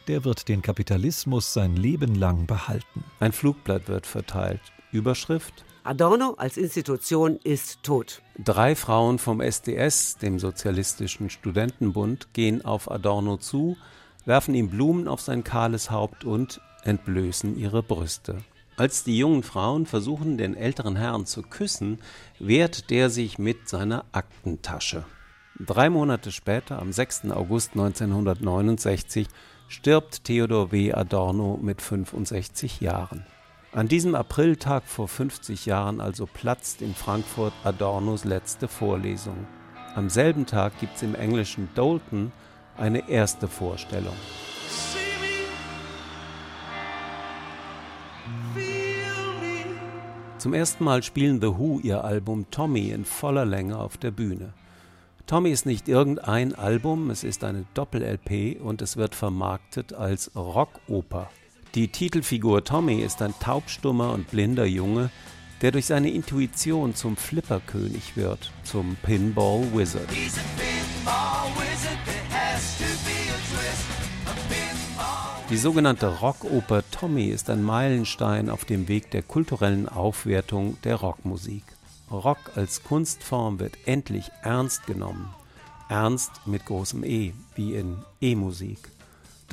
der 0.09 0.25
wird 0.25 0.49
den 0.49 0.61
Kapitalismus 0.61 1.55
sein 1.55 1.75
Leben 1.75 2.15
lang 2.15 2.47
behalten. 2.47 3.03
Ein 3.19 3.33
Flugblatt 3.33 3.89
wird 3.89 4.07
verteilt. 4.07 4.61
Überschrift 4.93 5.65
Adorno 5.87 6.33
als 6.39 6.57
Institution 6.57 7.39
ist 7.45 7.83
tot. 7.83 8.23
Drei 8.43 8.75
Frauen 8.75 9.19
vom 9.19 9.43
SDS, 9.43 10.17
dem 10.17 10.39
Sozialistischen 10.39 11.29
Studentenbund, 11.29 12.33
gehen 12.33 12.65
auf 12.65 12.91
Adorno 12.91 13.37
zu, 13.37 13.77
werfen 14.25 14.55
ihm 14.55 14.71
Blumen 14.71 15.09
auf 15.09 15.21
sein 15.21 15.45
kahles 15.45 15.91
Haupt 15.91 16.25
und 16.25 16.63
entblößen 16.85 17.59
ihre 17.59 17.83
Brüste. 17.83 18.39
Als 18.79 19.05
die 19.05 19.19
jungen 19.19 19.43
Frauen 19.43 19.85
versuchen, 19.85 20.39
den 20.39 20.57
älteren 20.57 20.97
Herrn 20.97 21.27
zu 21.27 21.43
küssen, 21.43 21.99
wehrt 22.39 22.89
der 22.89 23.11
sich 23.11 23.39
mit 23.39 23.69
seiner 23.69 24.07
Aktentasche. 24.13 25.05
Drei 25.61 25.91
Monate 25.91 26.33
später, 26.33 26.81
am 26.81 26.95
6. 26.95 27.31
August 27.31 27.73
1969, 27.73 29.29
stirbt 29.69 30.25
Theodor 30.25 30.73
W. 30.73 30.95
Adorno 30.95 31.59
mit 31.61 31.83
65 31.83 32.81
Jahren. 32.81 33.27
An 33.75 33.89
diesem 33.89 34.15
Apriltag 34.15 34.85
vor 34.85 35.09
50 35.09 35.67
Jahren 35.67 36.01
also 36.01 36.27
platzt 36.27 36.81
in 36.81 36.95
Frankfurt 36.95 37.53
Adornos 37.65 38.25
letzte 38.25 38.69
Vorlesung. 38.69 39.49
Am 39.97 40.09
selben 40.09 40.47
Tag 40.47 40.79
gibt 40.79 40.95
es 40.95 41.03
im 41.03 41.17
englischen 41.17 41.69
Dolton 41.75 42.31
eine 42.77 43.09
erste 43.09 43.49
Vorstellung. 43.49 44.15
Zum 50.39 50.55
ersten 50.55 50.85
Mal 50.85 51.03
spielen 51.03 51.41
The 51.41 51.59
Who 51.59 51.81
ihr 51.81 52.05
Album 52.05 52.47
Tommy 52.53 52.91
in 52.91 53.05
voller 53.05 53.45
Länge 53.45 53.77
auf 53.77 53.97
der 53.97 54.13
Bühne. 54.13 54.53
Tommy 55.27 55.51
ist 55.51 55.67
nicht 55.67 55.89
irgendein 55.89 56.55
Album, 56.55 57.11
es 57.11 57.25
ist 57.25 57.43
eine 57.43 57.65
Doppel-LP 57.75 58.61
und 58.61 58.83
es 58.83 58.97
wird 58.97 59.17
vermarktet 59.17 59.93
als 59.95 60.31
Rockoper. 60.37 61.29
Die 61.75 61.89
Titelfigur 61.89 62.63
Tommy 62.63 63.01
ist 63.01 63.21
ein 63.21 63.35
taubstummer 63.41 64.13
und 64.13 64.31
blinder 64.31 64.65
Junge, 64.65 65.11
der 65.61 65.73
durch 65.73 65.87
seine 65.87 66.09
Intuition 66.09 66.95
zum 66.95 67.17
Flipperkönig 67.17 68.17
wird, 68.17 68.53
zum 68.63 68.97
Pinball 69.03 69.67
Wizard. 69.75 70.09
Die 75.51 75.57
sogenannte 75.57 76.21
Rockoper 76.21 76.85
Tommy 76.93 77.27
ist 77.27 77.51
ein 77.51 77.65
Meilenstein 77.65 78.51
auf 78.51 78.65
dem 78.65 78.87
Weg 78.87 79.11
der 79.11 79.23
kulturellen 79.23 79.89
Aufwertung 79.89 80.77
der 80.85 80.95
Rockmusik. 80.95 81.65
Rock 82.09 82.53
als 82.55 82.85
Kunstform 82.85 83.59
wird 83.59 83.77
endlich 83.85 84.31
ernst 84.43 84.87
genommen. 84.87 85.29
Ernst 85.89 86.31
mit 86.47 86.67
großem 86.67 87.03
E, 87.03 87.33
wie 87.57 87.75
in 87.75 87.99
E-Musik. 88.21 88.94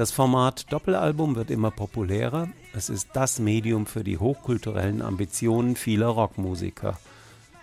Das 0.02 0.12
Format 0.12 0.74
Doppelalbum 0.74 1.36
wird 1.36 1.52
immer 1.52 1.70
populärer. 1.70 2.48
Es 2.74 2.90
ist 2.90 3.10
das 3.14 3.38
Medium 3.38 3.86
für 3.86 4.04
die 4.04 4.18
hochkulturellen 4.18 5.04
Ambitionen 5.04 5.76
vieler 5.76 6.08
Rockmusiker 6.08 6.98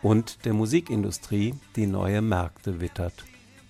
und 0.03 0.45
der 0.45 0.53
Musikindustrie, 0.53 1.57
die 1.75 1.89
neue 1.89 2.23
Märkte 2.23 2.81
wittert. 2.81 3.25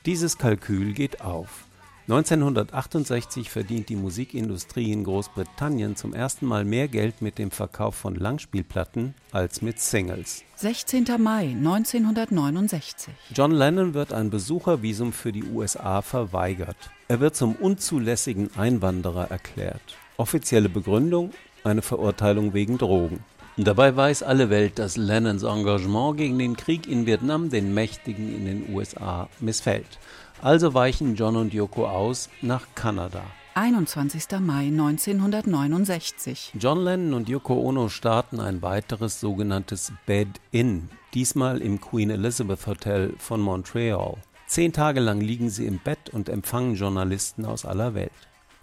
Dieses 0.04 0.36
Kalkül 0.36 0.92
geht 0.92 1.22
auf. 1.22 1.64
1968 2.08 3.48
verdient 3.48 3.88
die 3.88 3.96
Musikindustrie 3.96 4.92
in 4.92 5.04
Großbritannien 5.04 5.96
zum 5.96 6.12
ersten 6.12 6.44
Mal 6.44 6.66
mehr 6.66 6.88
Geld 6.88 7.22
mit 7.22 7.38
dem 7.38 7.50
Verkauf 7.50 7.94
von 7.94 8.16
Langspielplatten 8.16 9.14
als 9.32 9.62
mit 9.62 9.80
Singles. 9.80 10.44
16. 10.56 11.06
Mai 11.18 11.54
1969. 11.56 13.14
John 13.34 13.52
Lennon 13.52 13.94
wird 13.94 14.12
ein 14.12 14.28
Besuchervisum 14.28 15.14
für 15.14 15.32
die 15.32 15.44
USA 15.44 16.02
verweigert. 16.02 16.90
Er 17.10 17.20
wird 17.20 17.34
zum 17.34 17.54
unzulässigen 17.54 18.50
Einwanderer 18.58 19.30
erklärt. 19.30 19.80
Offizielle 20.18 20.68
Begründung 20.68 21.30
eine 21.64 21.80
Verurteilung 21.80 22.52
wegen 22.52 22.76
Drogen. 22.76 23.24
Dabei 23.56 23.96
weiß 23.96 24.22
alle 24.22 24.50
Welt, 24.50 24.78
dass 24.78 24.98
Lennons 24.98 25.42
Engagement 25.42 26.18
gegen 26.18 26.38
den 26.38 26.54
Krieg 26.54 26.86
in 26.86 27.06
Vietnam 27.06 27.48
den 27.48 27.72
Mächtigen 27.72 28.36
in 28.36 28.44
den 28.44 28.74
USA 28.74 29.30
missfällt. 29.40 29.98
Also 30.42 30.74
weichen 30.74 31.16
John 31.16 31.36
und 31.36 31.54
Yoko 31.54 31.88
aus 31.88 32.28
nach 32.42 32.66
Kanada. 32.74 33.22
21. 33.54 34.38
Mai 34.40 34.66
1969. 34.66 36.52
John 36.60 36.84
Lennon 36.84 37.14
und 37.14 37.28
Yoko 37.30 37.54
Ono 37.54 37.88
starten 37.88 38.38
ein 38.38 38.60
weiteres 38.60 39.18
sogenanntes 39.18 39.92
Bed-In, 40.04 40.90
diesmal 41.14 41.62
im 41.62 41.80
Queen 41.80 42.10
Elizabeth 42.10 42.66
Hotel 42.66 43.14
von 43.18 43.40
Montreal. 43.40 44.18
Zehn 44.48 44.72
Tage 44.72 45.00
lang 45.00 45.20
liegen 45.20 45.50
sie 45.50 45.66
im 45.66 45.78
Bett 45.78 46.08
und 46.10 46.30
empfangen 46.30 46.74
Journalisten 46.74 47.44
aus 47.44 47.66
aller 47.66 47.92
Welt. 47.94 48.10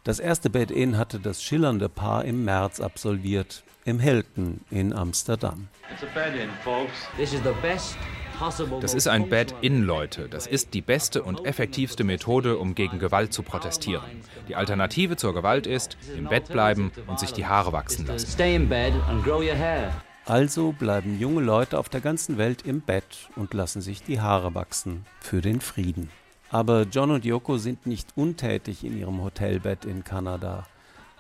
Das 0.04 0.20
erste 0.20 0.50
Bed-In 0.50 0.98
hatte 0.98 1.20
das 1.20 1.44
schillernde 1.44 1.90
Paar 1.90 2.26
im 2.26 2.44
März 2.44 2.80
absolviert, 2.80 3.64
im 3.86 4.00
Hilton 4.00 4.62
in 4.72 4.94
Amsterdam. 4.94 5.68
Das 8.82 8.94
ist 8.96 9.08
ein 9.08 9.30
Bed-In, 9.30 9.84
Leute. 9.84 10.28
Das 10.28 10.48
ist 10.48 10.74
die 10.74 10.82
beste 10.82 11.22
und 11.22 11.46
effektivste 11.46 12.04
Methode, 12.04 12.58
um 12.58 12.74
gegen 12.74 12.98
Gewalt 12.98 13.32
zu 13.32 13.44
protestieren. 13.44 14.04
Die 14.50 14.56
Alternative 14.56 15.18
zur 15.18 15.36
Gewalt 15.36 15.68
ist, 15.68 15.98
im 16.18 16.26
Bett 16.26 16.48
bleiben 16.48 16.92
und 17.06 17.20
sich 17.20 17.32
die 17.32 17.46
Haare 17.46 17.74
wachsen 17.74 18.08
lassen. 18.08 18.26
Also 20.28 20.72
bleiben 20.72 21.20
junge 21.20 21.42
Leute 21.42 21.78
auf 21.78 21.88
der 21.88 22.02
ganzen 22.02 22.40
Welt 22.40 22.64
im 22.64 22.82
Bett 22.82 23.30
und 23.36 23.54
lassen 23.54 23.82
sich 23.82 24.02
die 24.02 24.22
Haare 24.22 24.56
wachsen 24.56 25.06
für 25.20 25.40
den 25.40 25.62
Frieden. 25.62 26.10
Aber 26.50 26.84
John 26.84 27.12
und 27.12 27.26
Yoko 27.26 27.58
sind 27.58 27.86
nicht 27.86 28.10
untätig 28.16 28.84
in 28.84 28.98
ihrem 28.98 29.22
Hotelbett 29.22 29.86
in 29.86 30.04
Kanada. 30.04 30.66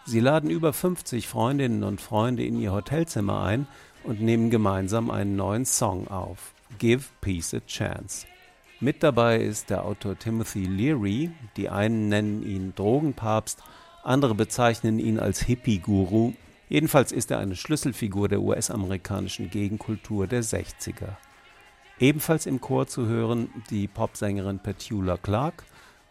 Sie 0.05 0.19
laden 0.19 0.49
über 0.49 0.73
50 0.73 1.27
Freundinnen 1.27 1.83
und 1.83 2.01
Freunde 2.01 2.43
in 2.43 2.59
ihr 2.59 2.71
Hotelzimmer 2.71 3.43
ein 3.43 3.67
und 4.03 4.21
nehmen 4.21 4.49
gemeinsam 4.49 5.11
einen 5.11 5.35
neuen 5.35 5.65
Song 5.65 6.07
auf, 6.07 6.53
Give 6.79 7.03
Peace 7.21 7.53
a 7.53 7.59
Chance. 7.59 8.25
Mit 8.79 9.03
dabei 9.03 9.39
ist 9.39 9.69
der 9.69 9.85
Autor 9.85 10.17
Timothy 10.17 10.65
Leary, 10.65 11.31
die 11.57 11.69
einen 11.69 12.09
nennen 12.09 12.43
ihn 12.43 12.73
Drogenpapst, 12.75 13.61
andere 14.03 14.33
bezeichnen 14.33 14.99
ihn 14.99 15.19
als 15.19 15.41
Hippie-Guru, 15.41 16.33
jedenfalls 16.69 17.11
ist 17.11 17.31
er 17.31 17.39
eine 17.39 17.55
Schlüsselfigur 17.55 18.27
der 18.27 18.41
US-amerikanischen 18.41 19.49
Gegenkultur 19.49 20.27
der 20.27 20.43
60er. 20.43 21.17
Ebenfalls 21.99 22.45
im 22.45 22.59
Chor 22.59 22.87
zu 22.87 23.07
hören 23.07 23.49
die 23.69 23.87
Popsängerin 23.87 24.59
Petula 24.59 25.17
Clark 25.17 25.63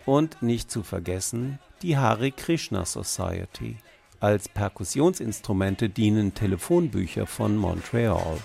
und 0.06 0.42
nicht 0.42 0.70
zu 0.70 0.82
vergessen 0.82 1.58
die 1.82 1.96
Hare 1.96 2.30
Krishna 2.30 2.84
Society. 2.84 3.76
Als 4.20 4.48
Perkussionsinstrumente 4.48 5.90
dienen 5.90 6.32
Telefonbücher 6.32 7.26
von 7.26 7.56
Montreal. 7.56 8.38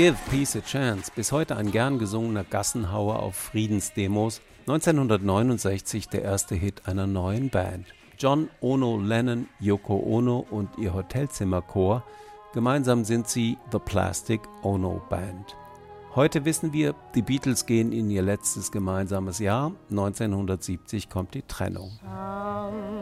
Give 0.00 0.16
Peace 0.30 0.56
a 0.56 0.62
Chance, 0.62 1.12
bis 1.14 1.30
heute 1.30 1.56
ein 1.56 1.72
gern 1.72 1.98
gesungener 1.98 2.42
Gassenhauer 2.42 3.18
auf 3.18 3.36
Friedensdemos, 3.36 4.40
1969 4.60 6.08
der 6.08 6.22
erste 6.22 6.54
Hit 6.54 6.88
einer 6.88 7.06
neuen 7.06 7.50
Band. 7.50 7.84
John 8.18 8.48
Ono 8.62 8.98
Lennon, 8.98 9.46
Yoko 9.58 10.02
Ono 10.02 10.46
und 10.50 10.70
ihr 10.78 10.94
Hotelzimmerchor 10.94 12.02
Gemeinsam 12.54 13.04
sind 13.04 13.28
sie 13.28 13.58
The 13.72 13.78
Plastic 13.78 14.40
Ono 14.62 15.02
Band. 15.10 15.54
Heute 16.14 16.46
wissen 16.46 16.72
wir, 16.72 16.94
die 17.14 17.20
Beatles 17.20 17.66
gehen 17.66 17.92
in 17.92 18.10
ihr 18.10 18.22
letztes 18.22 18.72
gemeinsames 18.72 19.38
Jahr. 19.38 19.72
1970 19.90 21.10
kommt 21.10 21.34
die 21.34 21.42
Trennung. 21.42 21.90
Over 22.06 22.99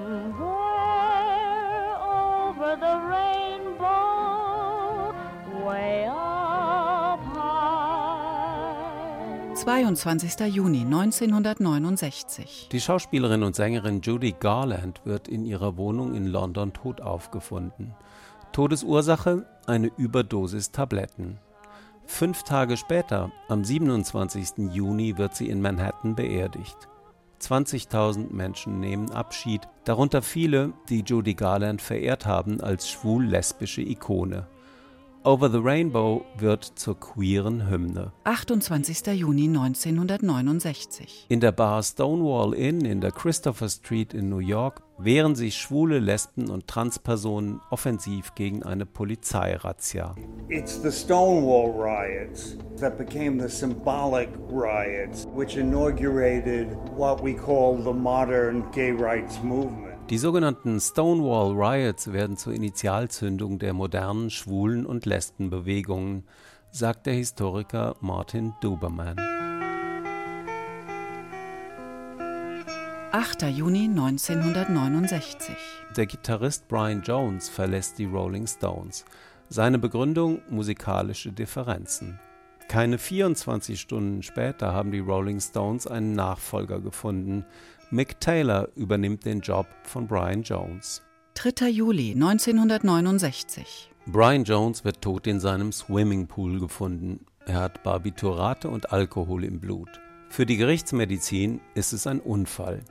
22. 9.68 10.46
Juni 10.46 10.80
1969. 10.80 12.70
Die 12.72 12.80
Schauspielerin 12.80 13.42
und 13.42 13.54
Sängerin 13.54 14.00
Judy 14.00 14.32
Garland 14.32 15.02
wird 15.04 15.28
in 15.28 15.44
ihrer 15.44 15.76
Wohnung 15.76 16.14
in 16.14 16.26
London 16.26 16.72
tot 16.72 17.02
aufgefunden. 17.02 17.94
Todesursache 18.52 19.44
eine 19.66 19.88
Überdosis 19.98 20.72
Tabletten. 20.72 21.36
Fünf 22.06 22.44
Tage 22.44 22.78
später, 22.78 23.30
am 23.50 23.62
27. 23.62 24.72
Juni, 24.72 25.18
wird 25.18 25.36
sie 25.36 25.50
in 25.50 25.60
Manhattan 25.60 26.14
beerdigt. 26.14 26.88
20.000 27.42 28.32
Menschen 28.32 28.80
nehmen 28.80 29.10
Abschied, 29.10 29.68
darunter 29.84 30.22
viele, 30.22 30.72
die 30.88 31.04
Judy 31.06 31.34
Garland 31.34 31.82
verehrt 31.82 32.24
haben 32.24 32.62
als 32.62 32.88
schwul-lesbische 32.88 33.82
Ikone. 33.82 34.46
Over 35.28 35.50
the 35.50 35.58
Rainbow 35.58 36.24
wird 36.38 36.64
zur 36.64 36.98
queeren 36.98 37.68
Hymne. 37.68 38.12
28. 38.24 39.08
Juni 39.08 39.48
1969. 39.48 41.26
In 41.28 41.40
der 41.40 41.52
Bar 41.52 41.82
Stonewall 41.82 42.54
Inn 42.54 42.86
in 42.86 43.02
der 43.02 43.10
Christopher 43.10 43.68
Street 43.68 44.14
in 44.14 44.30
New 44.30 44.38
York 44.38 44.80
wehren 44.96 45.34
sich 45.34 45.58
schwule, 45.58 45.98
Lesben 45.98 46.48
und 46.48 46.66
Transpersonen 46.66 47.60
offensiv 47.68 48.34
gegen 48.36 48.62
eine 48.62 48.86
Polizeirazzia. 48.86 50.14
It's 50.48 50.80
the 50.80 50.90
Stonewall 50.90 51.74
riots 51.78 52.56
that 52.80 52.96
became 52.96 53.38
the 53.38 53.54
symbolic 53.54 54.30
riots 54.50 55.28
which 55.34 55.58
inaugurated 55.58 56.68
what 56.96 57.22
we 57.22 57.34
call 57.34 57.76
the 57.76 57.92
modern 57.92 58.64
gay 58.72 58.92
rights 58.92 59.42
movement. 59.42 59.87
Die 60.10 60.16
sogenannten 60.16 60.80
Stonewall 60.80 61.52
Riots 61.52 62.14
werden 62.14 62.38
zur 62.38 62.54
Initialzündung 62.54 63.58
der 63.58 63.74
modernen 63.74 64.30
Schwulen- 64.30 64.86
und 64.86 65.04
Lesbenbewegungen, 65.04 66.26
sagt 66.70 67.04
der 67.04 67.12
Historiker 67.12 67.94
Martin 68.00 68.54
Duberman. 68.62 69.18
8. 73.12 73.42
Juni 73.50 73.84
1969. 73.84 75.54
Der 75.94 76.06
Gitarrist 76.06 76.68
Brian 76.68 77.02
Jones 77.02 77.50
verlässt 77.50 77.98
die 77.98 78.06
Rolling 78.06 78.46
Stones. 78.46 79.04
Seine 79.50 79.78
Begründung 79.78 80.40
musikalische 80.48 81.32
Differenzen. 81.32 82.18
Keine 82.68 82.98
24 82.98 83.80
Stunden 83.80 84.22
später 84.22 84.74
haben 84.74 84.92
die 84.92 84.98
Rolling 84.98 85.40
Stones 85.40 85.86
einen 85.86 86.12
Nachfolger 86.12 86.80
gefunden, 86.80 87.46
Mick 87.90 88.20
Taylor 88.20 88.68
übernimmt 88.76 89.24
den 89.24 89.40
Job 89.40 89.66
von 89.84 90.06
Brian 90.06 90.42
Jones. 90.42 91.02
3. 91.34 91.70
Juli 91.70 92.12
1969. 92.12 93.90
Brian 94.04 94.44
Jones 94.44 94.84
wird 94.84 95.00
tot 95.00 95.26
in 95.26 95.40
seinem 95.40 95.72
Swimmingpool 95.72 96.60
gefunden. 96.60 97.24
Er 97.46 97.60
hat 97.60 97.82
Barbiturate 97.82 98.68
und 98.68 98.92
Alkohol 98.92 99.44
im 99.44 99.60
Blut. 99.60 99.88
Für 100.28 100.44
die 100.44 100.58
Gerichtsmedizin 100.58 101.62
ist 101.74 101.94
es 101.94 102.06
ein 102.06 102.20
Unfall. 102.20 102.84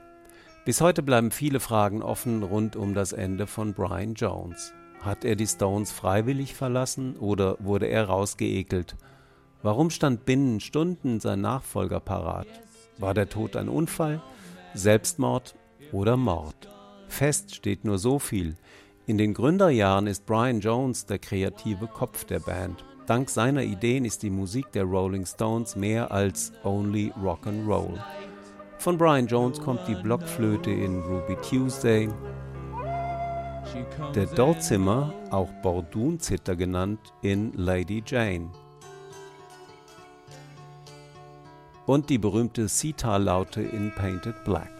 Bis 0.64 0.80
heute 0.80 1.04
bleiben 1.04 1.30
viele 1.30 1.60
Fragen 1.60 2.02
offen 2.02 2.42
rund 2.42 2.74
um 2.74 2.94
das 2.94 3.12
Ende 3.12 3.46
von 3.46 3.74
Brian 3.74 4.14
Jones. 4.14 4.74
Hat 5.00 5.24
er 5.24 5.36
die 5.36 5.46
Stones 5.46 5.92
freiwillig 5.92 6.54
verlassen 6.56 7.16
oder 7.16 7.56
wurde 7.60 7.86
er 7.86 8.06
rausgeekelt? 8.06 8.96
Warum 9.62 9.90
stand 9.90 10.24
binnen 10.24 10.60
Stunden 10.60 11.18
sein 11.18 11.40
Nachfolger 11.40 11.98
parat? 11.98 12.46
War 12.98 13.12
der 13.12 13.28
Tod 13.28 13.56
ein 13.56 13.68
Unfall? 13.68 14.22
Selbstmord 14.74 15.56
oder 15.90 16.16
Mord. 16.16 16.68
Fest 17.08 17.54
steht 17.56 17.84
nur 17.84 17.98
so 17.98 18.18
viel. 18.18 18.56
In 19.06 19.18
den 19.18 19.34
Gründerjahren 19.34 20.06
ist 20.06 20.26
Brian 20.26 20.60
Jones 20.60 21.06
der 21.06 21.18
kreative 21.18 21.88
Kopf 21.88 22.24
der 22.24 22.38
Band. 22.40 22.84
Dank 23.06 23.30
seiner 23.30 23.62
Ideen 23.62 24.04
ist 24.04 24.22
die 24.22 24.30
Musik 24.30 24.70
der 24.72 24.84
Rolling 24.84 25.26
Stones 25.26 25.74
mehr 25.74 26.12
als 26.12 26.52
only 26.62 27.12
Rock 27.20 27.46
and 27.46 27.66
Roll. 27.66 27.98
Von 28.76 28.96
Brian 28.96 29.26
Jones 29.26 29.60
kommt 29.60 29.80
die 29.88 29.94
Blockflöte 29.96 30.70
in 30.70 31.00
Ruby 31.00 31.36
Tuesday, 31.36 32.08
der 34.14 34.26
Dolzimmer, 34.26 35.12
auch 35.30 35.50
Bordunzither 35.62 36.54
genannt, 36.54 37.00
in 37.22 37.52
Lady 37.54 38.02
Jane. 38.06 38.50
Und 41.88 42.10
die 42.10 42.18
berühmte 42.18 42.68
Sitar-Laute 42.68 43.62
in 43.62 43.90
Painted 43.92 44.44
Black. 44.44 44.70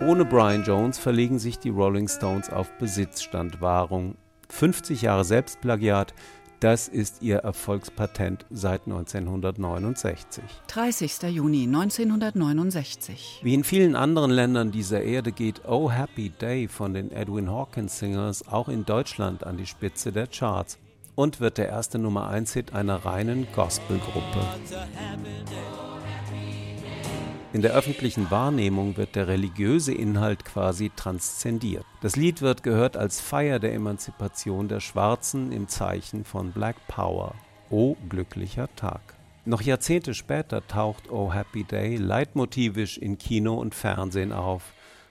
Ohne 0.00 0.24
Brian 0.26 0.62
Jones 0.62 0.98
verlegen 0.98 1.38
sich 1.38 1.58
die 1.58 1.70
Rolling 1.70 2.06
Stones 2.06 2.50
auf 2.50 2.70
Besitzstandwahrung. 2.78 4.16
50 4.50 5.02
Jahre 5.02 5.24
Selbstplagiat, 5.24 6.14
das 6.60 6.88
ist 6.88 7.22
ihr 7.22 7.38
Erfolgspatent 7.38 8.44
seit 8.50 8.82
1969. 8.86 10.44
30. 10.66 11.22
Juni 11.34 11.64
1969. 11.64 13.40
Wie 13.42 13.54
in 13.54 13.64
vielen 13.64 13.96
anderen 13.96 14.30
Ländern 14.30 14.70
dieser 14.70 15.02
Erde 15.02 15.32
geht 15.32 15.62
Oh 15.66 15.90
Happy 15.90 16.28
Day 16.28 16.68
von 16.68 16.92
den 16.92 17.10
Edwin 17.10 17.50
Hawkins 17.50 17.98
Singers 17.98 18.46
auch 18.48 18.68
in 18.68 18.84
Deutschland 18.84 19.44
an 19.44 19.56
die 19.56 19.66
Spitze 19.66 20.12
der 20.12 20.26
Charts. 20.26 20.78
Und 21.18 21.40
wird 21.40 21.58
der 21.58 21.68
erste 21.68 21.98
Nummer 21.98 22.28
1 22.28 22.52
Hit 22.52 22.74
einer 22.74 23.04
reinen 23.04 23.48
Gospelgruppe. 23.52 24.38
In 27.52 27.60
der 27.60 27.72
öffentlichen 27.72 28.30
Wahrnehmung 28.30 28.96
wird 28.96 29.16
der 29.16 29.26
religiöse 29.26 29.92
Inhalt 29.92 30.44
quasi 30.44 30.92
transzendiert. 30.94 31.84
Das 32.02 32.14
Lied 32.14 32.40
wird 32.40 32.62
gehört 32.62 32.96
als 32.96 33.20
Feier 33.20 33.58
der 33.58 33.74
Emanzipation 33.74 34.68
der 34.68 34.78
Schwarzen 34.78 35.50
im 35.50 35.66
Zeichen 35.66 36.24
von 36.24 36.52
Black 36.52 36.76
Power. 36.86 37.34
O 37.68 37.96
glücklicher 38.08 38.68
Tag. 38.76 39.00
Noch 39.44 39.62
Jahrzehnte 39.62 40.14
später 40.14 40.64
taucht 40.68 41.10
Oh 41.10 41.32
Happy 41.32 41.64
Day 41.64 41.96
leitmotivisch 41.96 42.96
in 42.96 43.18
Kino 43.18 43.54
und 43.54 43.74
Fernsehen 43.74 44.32
auf, 44.32 44.62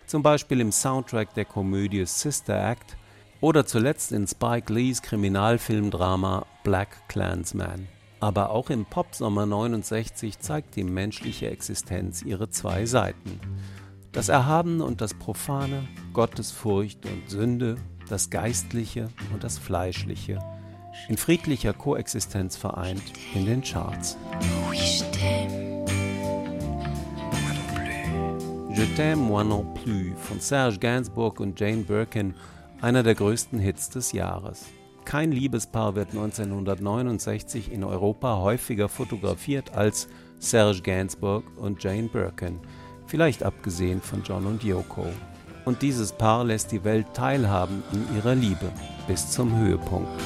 zum 0.05 0.23
Beispiel 0.23 0.61
im 0.61 0.71
Soundtrack 0.71 1.33
der 1.33 1.43
Komödie 1.43 2.05
Sister 2.05 2.71
Act 2.71 2.95
oder 3.41 3.65
zuletzt 3.65 4.11
in 4.11 4.27
Spike 4.27 4.73
Lees 4.73 5.01
Kriminalfilmdrama 5.01 6.45
Black 6.63 7.07
Clansman. 7.07 7.87
Aber 8.19 8.49
auch 8.49 8.69
im 8.69 8.85
Popsommer 8.85 9.45
69 9.45 10.39
zeigt 10.39 10.75
die 10.75 10.83
menschliche 10.83 11.49
Existenz 11.51 12.23
ihre 12.23 12.49
zwei 12.49 12.85
Seiten. 12.85 13.39
Das 14.11 14.29
Erhabene 14.29 14.83
und 14.83 15.01
das 15.01 15.13
Profane, 15.13 15.87
Gottesfurcht 16.13 17.05
und 17.05 17.29
Sünde, 17.29 17.75
das 18.09 18.29
Geistliche 18.31 19.09
und 19.33 19.43
das 19.43 19.59
Fleischliche, 19.59 20.39
in 21.09 21.17
friedlicher 21.17 21.73
Koexistenz 21.73 22.57
vereint 22.57 23.03
in 23.35 23.45
den 23.45 23.61
Charts. 23.61 24.17
Je 28.73 28.85
t'aime 28.95 29.19
moi 29.19 29.43
non 29.43 29.65
plus 29.73 30.13
von 30.17 30.39
Serge 30.39 30.77
Gainsbourg 30.79 31.39
und 31.39 31.59
Jane 31.59 31.83
Birkin, 31.83 32.35
einer 32.81 33.03
der 33.03 33.15
größten 33.15 33.59
Hits 33.59 33.89
des 33.89 34.11
Jahres. 34.11 34.65
Kein 35.05 35.31
Liebespaar 35.31 35.95
wird 35.95 36.09
1969 36.09 37.71
in 37.71 37.83
Europa 37.83 38.37
häufiger 38.37 38.89
fotografiert 38.89 39.73
als 39.73 40.07
Serge 40.39 40.81
Gainsbourg 40.81 41.45
und 41.57 41.81
Jane 41.83 42.09
Birkin, 42.09 42.59
vielleicht 43.07 43.43
abgesehen 43.43 44.01
von 44.01 44.21
John 44.23 44.45
und 44.45 44.63
Yoko. 44.63 45.05
Und 45.65 45.81
dieses 45.81 46.11
Paar 46.11 46.43
lässt 46.43 46.71
die 46.71 46.83
Welt 46.83 47.07
teilhaben 47.13 47.83
in 47.91 48.17
ihrer 48.17 48.35
Liebe 48.35 48.71
bis 49.07 49.31
zum 49.31 49.57
Höhepunkt. 49.57 50.21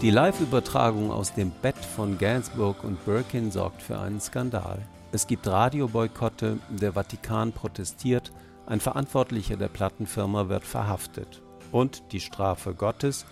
Die 0.00 0.10
Live-Übertragung 0.10 1.10
aus 1.10 1.34
dem 1.34 1.50
Bett 1.50 1.76
von 1.76 2.16
Gainsbourg 2.16 2.82
und 2.84 3.04
Birkin 3.04 3.50
sorgt 3.50 3.82
für 3.82 3.98
einen 3.98 4.20
Skandal. 4.20 4.78
Es 5.12 5.26
gibt 5.26 5.48
Radioboykotte, 5.48 6.58
der 6.68 6.92
Vatikan 6.92 7.52
protestiert, 7.52 8.30
ein 8.66 8.78
Verantwortlicher 8.78 9.56
der 9.56 9.68
Plattenfirma 9.68 10.48
wird 10.48 10.64
verhaftet. 10.64 11.42
Und 11.72 12.12
die 12.12 12.20
Strafe 12.20 12.74
Gottes, 12.74 13.26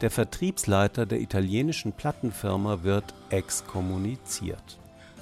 der 0.00 0.12
Vertriebsleiter 0.12 1.06
der 1.06 1.20
italienischen 1.20 1.92
Plattenfirma 1.92 2.84
wird 2.84 3.14
exkommuniziert. 3.30 4.78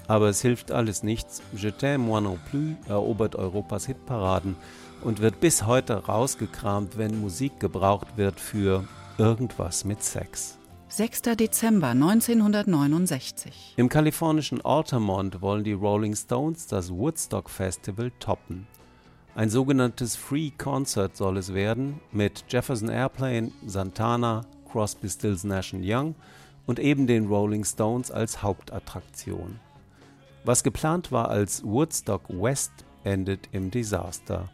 Aber 0.07 0.29
es 0.29 0.43
hilft 0.43 0.71
alles 0.73 1.03
nichts. 1.03 1.41
Je 1.55 1.71
t'aime 1.71 1.99
moi 1.99 2.21
non 2.21 2.39
plus 2.51 2.75
erobert 2.89 3.37
Europas 3.37 3.87
Hitparaden 3.87 4.57
und 5.03 5.21
wird 5.21 5.41
bis 5.41 5.67
heute 5.67 6.05
rausgekramt, 6.05 6.99
wenn 6.99 7.21
Musik 7.21 7.59
gebraucht 7.59 8.17
wird 8.17 8.39
für 8.39 8.85
irgendwas 9.17 9.85
mit 9.85 10.03
Sex. 10.03 10.59
6. 10.95 11.23
Dezember 11.23 11.89
1969. 11.89 13.73
Im 13.79 13.89
kalifornischen 13.89 14.63
Altamont 14.63 15.41
wollen 15.41 15.65
die 15.65 15.73
Rolling 15.73 16.15
Stones 16.15 16.67
das 16.67 16.91
Woodstock 16.91 17.49
Festival 17.49 18.13
toppen. 18.21 18.67
Ein 19.35 19.49
sogenanntes 19.49 20.17
Free 20.17 20.51
Concert 20.51 21.17
soll 21.17 21.39
es 21.39 21.55
werden 21.55 21.99
mit 22.13 22.45
Jefferson 22.51 22.91
Airplane, 22.91 23.53
Santana, 23.65 24.43
Crosby, 24.71 25.09
Stills, 25.09 25.45
Nash 25.45 25.73
Young 25.73 26.15
und 26.67 26.79
eben 26.79 27.07
den 27.07 27.27
Rolling 27.27 27.65
Stones 27.65 28.11
als 28.11 28.43
Hauptattraktion. 28.43 29.61
Was 30.45 30.63
geplant 30.63 31.11
war 31.11 31.31
als 31.31 31.65
Woodstock 31.65 32.29
West 32.29 32.73
endet 33.03 33.49
im 33.53 33.71
Desaster. 33.71 34.51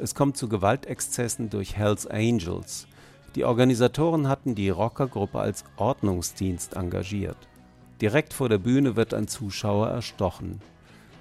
Es 0.00 0.16
kommt 0.16 0.36
zu 0.36 0.48
Gewaltexzessen 0.48 1.50
durch 1.50 1.76
Hells 1.76 2.04
Angels. 2.08 2.88
Die 3.34 3.44
Organisatoren 3.44 4.28
hatten 4.28 4.54
die 4.54 4.70
Rockergruppe 4.70 5.38
als 5.38 5.64
Ordnungsdienst 5.76 6.74
engagiert. 6.74 7.36
Direkt 8.00 8.32
vor 8.32 8.48
der 8.48 8.58
Bühne 8.58 8.96
wird 8.96 9.12
ein 9.12 9.28
Zuschauer 9.28 9.88
erstochen. 9.88 10.60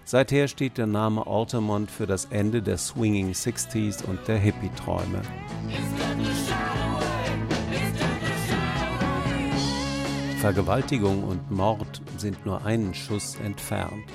Seither 0.05 0.47
steht 0.47 0.77
der 0.77 0.87
Name 0.87 1.27
Altamont 1.27 1.91
für 1.91 2.07
das 2.07 2.25
Ende 2.25 2.61
der 2.61 2.77
Swinging 2.77 3.33
Sixties 3.33 4.01
und 4.01 4.25
der 4.27 4.37
Hippie-Träume. 4.37 5.21
Vergewaltigung 10.39 11.23
und 11.23 11.51
Mord 11.51 12.01
sind 12.17 12.45
nur 12.45 12.63
einen 12.63 12.93
Schuss 12.93 13.35
entfernt. 13.43 14.05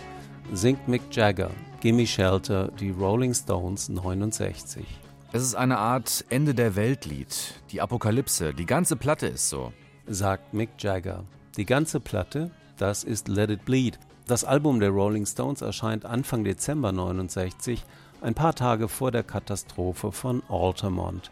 Singt 0.53 0.89
Mick 0.89 1.03
Jagger, 1.11 1.51
Gimme 1.81 2.07
Shelter, 2.07 2.69
die 2.69 2.91
Rolling 2.91 3.35
Stones 3.35 3.89
69. 3.89 5.02
Es 5.35 5.43
ist 5.43 5.55
eine 5.55 5.79
Art 5.79 6.27
Ende 6.29 6.55
der 6.55 6.77
Weltlied, 6.77 7.55
die 7.71 7.81
Apokalypse, 7.81 8.53
die 8.53 8.67
ganze 8.67 8.97
Platte 8.97 9.29
ist 9.29 9.49
so. 9.49 9.73
Sagt 10.07 10.53
Mick 10.53 10.69
Jagger. 10.79 11.25
Die 11.57 11.65
ganze 11.65 12.01
Platte, 12.01 12.51
das 12.77 13.03
ist 13.03 13.29
Let 13.29 13.49
It 13.49 13.65
Bleed, 13.65 13.99
das 14.27 14.45
Album 14.45 14.79
der 14.79 14.91
Rolling 14.91 15.25
Stones 15.25 15.63
erscheint 15.63 16.05
Anfang 16.05 16.45
Dezember 16.45 16.93
69, 16.93 17.83
ein 18.21 18.35
paar 18.35 18.55
Tage 18.55 18.89
vor 18.89 19.11
der 19.11 19.23
Katastrophe 19.23 20.13
von 20.13 20.43
Altamont. 20.51 21.31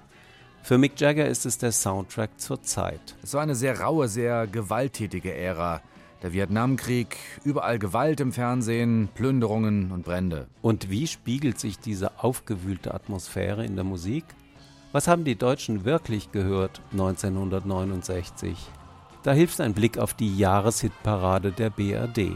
Für 0.62 0.78
Mick 0.78 0.98
Jagger 0.98 1.26
ist 1.26 1.44
es 1.44 1.58
der 1.58 1.72
Soundtrack 1.72 2.40
zur 2.40 2.62
Zeit. 2.62 3.16
Es 3.22 3.34
war 3.34 3.42
eine 3.42 3.54
sehr 3.54 3.80
raue, 3.80 4.08
sehr 4.08 4.46
gewalttätige 4.46 5.34
Ära. 5.34 5.82
Der 6.22 6.34
Vietnamkrieg, 6.34 7.16
überall 7.44 7.78
Gewalt 7.78 8.20
im 8.20 8.32
Fernsehen, 8.32 9.08
Plünderungen 9.14 9.90
und 9.90 10.04
Brände. 10.04 10.48
Und 10.60 10.90
wie 10.90 11.06
spiegelt 11.06 11.58
sich 11.58 11.78
diese 11.78 12.22
aufgewühlte 12.22 12.92
Atmosphäre 12.92 13.64
in 13.64 13.74
der 13.74 13.84
Musik? 13.84 14.24
Was 14.92 15.08
haben 15.08 15.24
die 15.24 15.36
Deutschen 15.36 15.86
wirklich 15.86 16.30
gehört 16.30 16.82
1969? 16.92 18.58
Da 19.22 19.32
hilft 19.32 19.62
ein 19.62 19.72
Blick 19.72 19.96
auf 19.96 20.12
die 20.12 20.36
Jahreshitparade 20.36 21.52
der 21.52 21.70
BRD. 21.70 22.32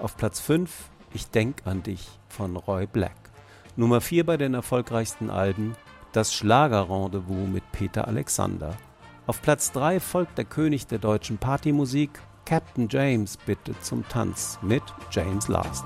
Auf 0.00 0.16
Platz 0.16 0.40
5 0.40 0.90
Ich 1.14 1.28
denk 1.28 1.62
an 1.64 1.84
dich 1.84 2.08
von 2.28 2.56
Roy 2.56 2.86
Black. 2.86 3.30
Nummer 3.76 4.00
4 4.00 4.26
bei 4.26 4.36
den 4.36 4.54
erfolgreichsten 4.54 5.30
Alben 5.30 5.76
Das 6.10 6.34
Schlagerrendezvous 6.34 7.48
mit 7.48 7.70
Peter 7.70 8.08
Alexander. 8.08 8.76
Auf 9.28 9.42
Platz 9.42 9.70
3 9.70 10.00
folgt 10.00 10.38
der 10.38 10.44
König 10.44 10.88
der 10.88 10.98
deutschen 10.98 11.38
Partymusik 11.38 12.20
Captain 12.44 12.88
James 12.90 13.36
bitte 13.36 13.78
zum 13.80 14.06
Tanz 14.08 14.58
mit 14.62 14.82
James 15.10 15.48
Last. 15.48 15.84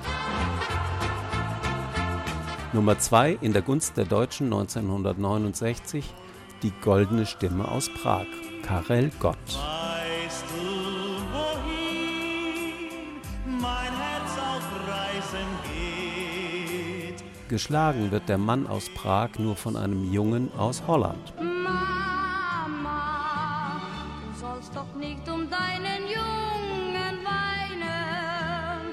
Nummer 2.72 2.98
2 2.98 3.38
in 3.40 3.52
der 3.52 3.62
Gunst 3.62 3.96
der 3.96 4.06
Deutschen 4.06 4.46
1969 4.46 6.14
Die 6.62 6.72
goldene 6.82 7.26
Stimme 7.26 7.68
aus 7.68 7.90
Prag, 8.02 8.26
Karel 8.62 9.10
Gott. 9.20 9.36
Geschlagen 17.48 18.10
wird 18.10 18.28
der 18.28 18.38
Mann 18.38 18.66
aus 18.66 18.88
Prag 18.94 19.38
nur 19.38 19.56
von 19.56 19.76
einem 19.76 20.10
Jungen 20.10 20.50
aus 20.56 20.82
Holland. 20.86 21.32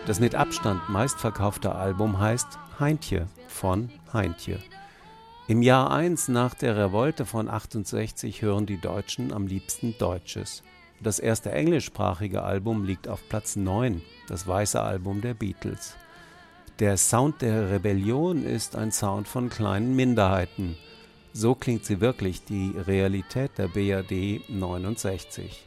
Das 0.06 0.20
mit 0.20 0.36
Abstand 0.36 0.90
meistverkaufte 0.90 1.74
Album 1.74 2.20
heißt 2.20 2.60
Heintje 2.78 3.26
von 3.48 3.90
Heintje. 4.12 4.60
Im 5.48 5.62
Jahr 5.62 5.92
1 5.92 6.28
nach 6.28 6.56
der 6.56 6.76
Revolte 6.76 7.26
von 7.26 7.48
68 7.48 8.42
hören 8.42 8.66
die 8.66 8.82
Deutschen 8.82 9.32
am 9.32 9.48
liebsten 9.48 9.96
Deutsches. 9.98 10.62
Das 11.02 11.20
erste 11.20 11.54
englischsprachige 11.54 12.44
Album 12.44 12.84
liegt 12.84 13.08
auf 13.08 13.22
Platz 13.30 13.56
9, 13.56 14.02
das 14.28 14.46
weiße 14.46 14.82
Album 14.82 15.22
der 15.22 15.36
Beatles. 15.36 15.96
Der 16.80 16.98
Sound 16.98 17.42
der 17.42 17.72
Rebellion 17.72 18.46
ist 18.46 18.76
ein 18.76 18.92
Sound 18.92 19.30
von 19.30 19.50
kleinen 19.50 19.96
Minderheiten. 19.96 20.76
So 21.32 21.56
klingt 21.56 21.86
sie 21.86 22.02
wirklich, 22.02 22.44
die 22.44 22.74
Realität 22.76 23.52
der 23.58 23.70
BRD 23.70 24.50
69. 24.50 25.64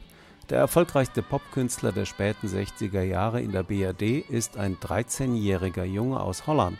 Der 0.49 0.59
erfolgreichste 0.59 1.21
Popkünstler 1.21 1.91
der 1.91 2.05
späten 2.05 2.47
60er 2.47 3.01
Jahre 3.01 3.41
in 3.41 3.51
der 3.51 3.63
BRD 3.63 4.23
ist 4.29 4.55
ein 4.55 4.77
13-jähriger 4.77 5.83
Junge 5.83 6.21
aus 6.21 6.47
Holland 6.47 6.77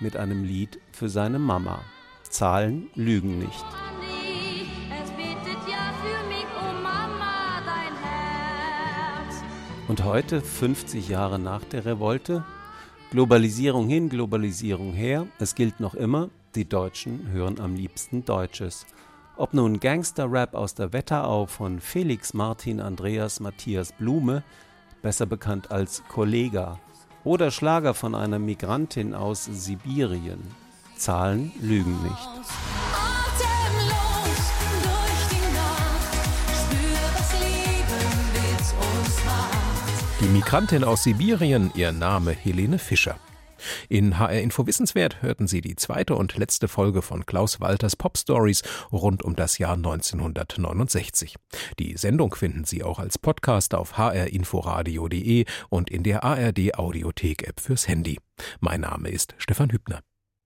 mit 0.00 0.16
einem 0.16 0.42
Lied 0.42 0.80
für 0.90 1.08
seine 1.08 1.38
Mama. 1.38 1.80
Zahlen 2.28 2.90
lügen 2.96 3.38
nicht. 3.38 3.64
Und 9.86 10.02
heute, 10.02 10.40
50 10.40 11.08
Jahre 11.08 11.38
nach 11.38 11.62
der 11.62 11.84
Revolte, 11.84 12.42
Globalisierung 13.12 13.86
hin, 13.86 14.08
Globalisierung 14.08 14.92
her. 14.92 15.28
Es 15.38 15.54
gilt 15.54 15.78
noch 15.78 15.94
immer, 15.94 16.30
Die 16.56 16.68
Deutschen 16.68 17.30
hören 17.32 17.60
am 17.60 17.76
liebsten 17.76 18.24
Deutsches. 18.24 18.86
Ob 19.36 19.52
nun 19.52 19.80
Gangster-Rap 19.80 20.54
aus 20.54 20.74
der 20.74 20.92
Wetterau 20.92 21.46
von 21.46 21.80
Felix 21.80 22.34
Martin 22.34 22.80
Andreas 22.80 23.40
Matthias 23.40 23.92
Blume, 23.92 24.44
besser 25.02 25.26
bekannt 25.26 25.72
als 25.72 26.04
Kollega, 26.08 26.78
oder 27.24 27.50
Schlager 27.50 27.94
von 27.94 28.14
einer 28.14 28.38
Migrantin 28.38 29.12
aus 29.12 29.44
Sibirien. 29.44 30.40
Zahlen 30.96 31.50
lügen 31.60 32.00
nicht. 32.04 32.28
Die 40.20 40.26
Migrantin 40.26 40.84
aus 40.84 41.02
Sibirien, 41.02 41.72
ihr 41.74 41.90
Name 41.90 42.30
Helene 42.30 42.78
Fischer. 42.78 43.16
In 43.88 44.18
HR 44.18 44.40
Info 44.40 44.66
Wissenswert 44.66 45.22
hörten 45.22 45.46
Sie 45.46 45.60
die 45.60 45.76
zweite 45.76 46.14
und 46.14 46.36
letzte 46.36 46.68
Folge 46.68 47.02
von 47.02 47.26
Klaus 47.26 47.60
Walters 47.60 47.96
Pop 47.96 48.18
Stories 48.18 48.62
rund 48.92 49.22
um 49.22 49.36
das 49.36 49.58
Jahr 49.58 49.74
1969. 49.74 51.36
Die 51.78 51.96
Sendung 51.96 52.34
finden 52.34 52.64
Sie 52.64 52.82
auch 52.82 52.98
als 52.98 53.18
Podcast 53.18 53.74
auf 53.74 53.98
hrinforadio.de 53.98 55.44
und 55.68 55.90
in 55.90 56.02
der 56.02 56.24
ARD 56.24 56.74
Audiothek 56.78 57.46
App 57.46 57.60
fürs 57.60 57.88
Handy. 57.88 58.18
Mein 58.60 58.82
Name 58.82 59.10
ist 59.10 59.34
Stefan 59.38 59.70
Hübner. 59.70 60.00